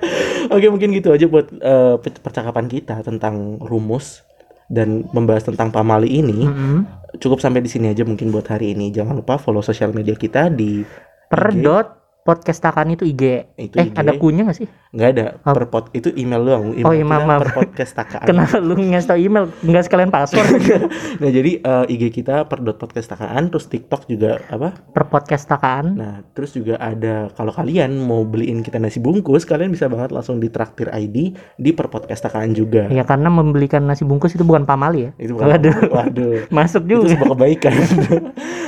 Oke, 0.50 0.66
mungkin 0.66 0.90
gitu 0.90 1.14
aja 1.14 1.30
buat 1.30 1.46
eh, 1.54 1.94
pe- 2.02 2.18
percakapan 2.18 2.66
kita 2.66 3.06
tentang 3.06 3.62
rumus 3.62 4.26
dan 4.66 5.06
membahas 5.14 5.46
tentang 5.46 5.70
pamali 5.70 6.10
ini. 6.10 6.50
Mm-mm. 6.50 6.99
Cukup 7.18 7.42
sampai 7.42 7.64
di 7.64 7.70
sini 7.72 7.90
aja 7.90 8.06
mungkin 8.06 8.30
buat 8.30 8.46
hari 8.46 8.76
ini. 8.76 8.94
Jangan 8.94 9.18
lupa 9.18 9.40
follow 9.40 9.64
sosial 9.64 9.90
media 9.90 10.14
kita 10.14 10.46
di 10.52 10.84
per 11.26 11.50
IG. 11.50 11.62
dot 11.64 11.86
podcast 12.20 12.60
takan 12.60 12.94
itu 12.94 13.08
IG 13.08 13.22
Itu 13.56 13.76
eh 13.80 13.88
IG. 13.90 13.96
ada 13.96 14.12
kunya 14.20 14.44
gak 14.44 14.58
sih 14.60 14.68
nggak 14.90 15.08
ada 15.08 15.26
Oh. 15.40 15.54
per 15.54 15.66
pod 15.66 15.86
itu 15.90 16.10
email 16.12 16.42
doang. 16.42 16.74
Oh, 16.76 16.90
iya, 16.90 17.00
maaf, 17.00 17.22
kita 17.22 17.38
per 17.38 17.50
podcast 17.54 17.92
takaan. 17.94 18.26
kenapa 18.28 18.56
lu 18.58 18.74
ngasih 18.74 19.06
tau 19.06 19.16
email 19.16 19.44
nggak 19.56 19.84
sekalian 19.86 20.10
password 20.10 20.50
Nah, 21.22 21.30
jadi 21.30 21.52
eh, 21.58 21.84
IG 21.88 22.10
kita 22.12 22.44
per 22.44 22.58
dot 22.58 22.76
podcast 22.76 23.06
takaan, 23.08 23.48
terus 23.48 23.66
TikTok 23.66 24.04
juga 24.04 24.42
apa? 24.46 24.74
per 24.74 25.06
podcast 25.06 25.46
takan 25.46 25.94
Nah, 25.94 26.14
terus 26.32 26.50
juga 26.50 26.74
ada 26.76 27.30
kalau 27.30 27.50
kalian 27.50 27.94
mau 27.96 28.22
beliin 28.22 28.60
kita 28.60 28.76
nasi 28.76 28.98
bungkus, 28.98 29.42
kalian 29.42 29.70
bisa 29.70 29.86
banget 29.86 30.10
langsung 30.10 30.36
di 30.36 30.48
Traktir 30.48 30.88
ID 30.88 31.16
di 31.54 31.70
per 31.70 31.86
podcast 31.86 32.24
takaan 32.24 32.50
juga. 32.50 32.90
ya 32.90 33.02
karena 33.02 33.30
membelikan 33.30 33.82
nasi 33.82 34.02
bungkus 34.02 34.34
itu 34.34 34.42
bukan 34.42 34.64
pamali 34.64 35.06
ya 35.06 35.10
Itu 35.16 35.34
bukan 35.34 35.54
Waduh. 35.54 35.76
waduh. 35.88 36.34
masuk 36.56 36.82
itu 36.84 36.98
juga 36.98 37.14
sebuah 37.14 37.30
kebaikan. 37.32 37.72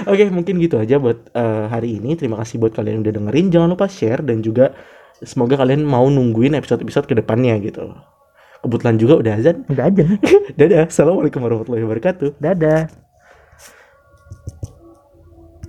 Oke, 0.05 0.25
mungkin 0.29 0.55
gitu 0.59 0.79
aja 0.79 0.97
buat 0.97 1.31
eh, 1.31 1.65
hari 1.67 1.99
ini. 1.99 2.15
Terima 2.15 2.39
kasih 2.39 2.59
buat 2.59 2.71
kalian 2.71 2.95
yang 2.95 3.03
udah 3.03 3.15
dengerin. 3.17 3.47
Jangan 3.51 3.69
lupa 3.69 3.87
share 3.87 4.23
dan 4.23 4.39
juga 4.39 4.71
semoga 5.23 5.59
kalian 5.59 5.83
mau 5.87 6.07
nungguin 6.07 6.55
episode-episode 6.59 7.07
ke 7.11 7.15
depannya 7.19 7.59
gitu. 7.63 7.95
Kebetulan 8.63 8.97
juga 8.99 9.15
udah 9.19 9.33
azan. 9.43 9.57
udah 9.67 9.85
aja 9.91 10.05
Dadah. 10.59 10.87
Assalamualaikum 10.87 11.43
warahmatullahi 11.43 11.83
wabarakatuh. 11.83 12.39
dadah 12.39 13.02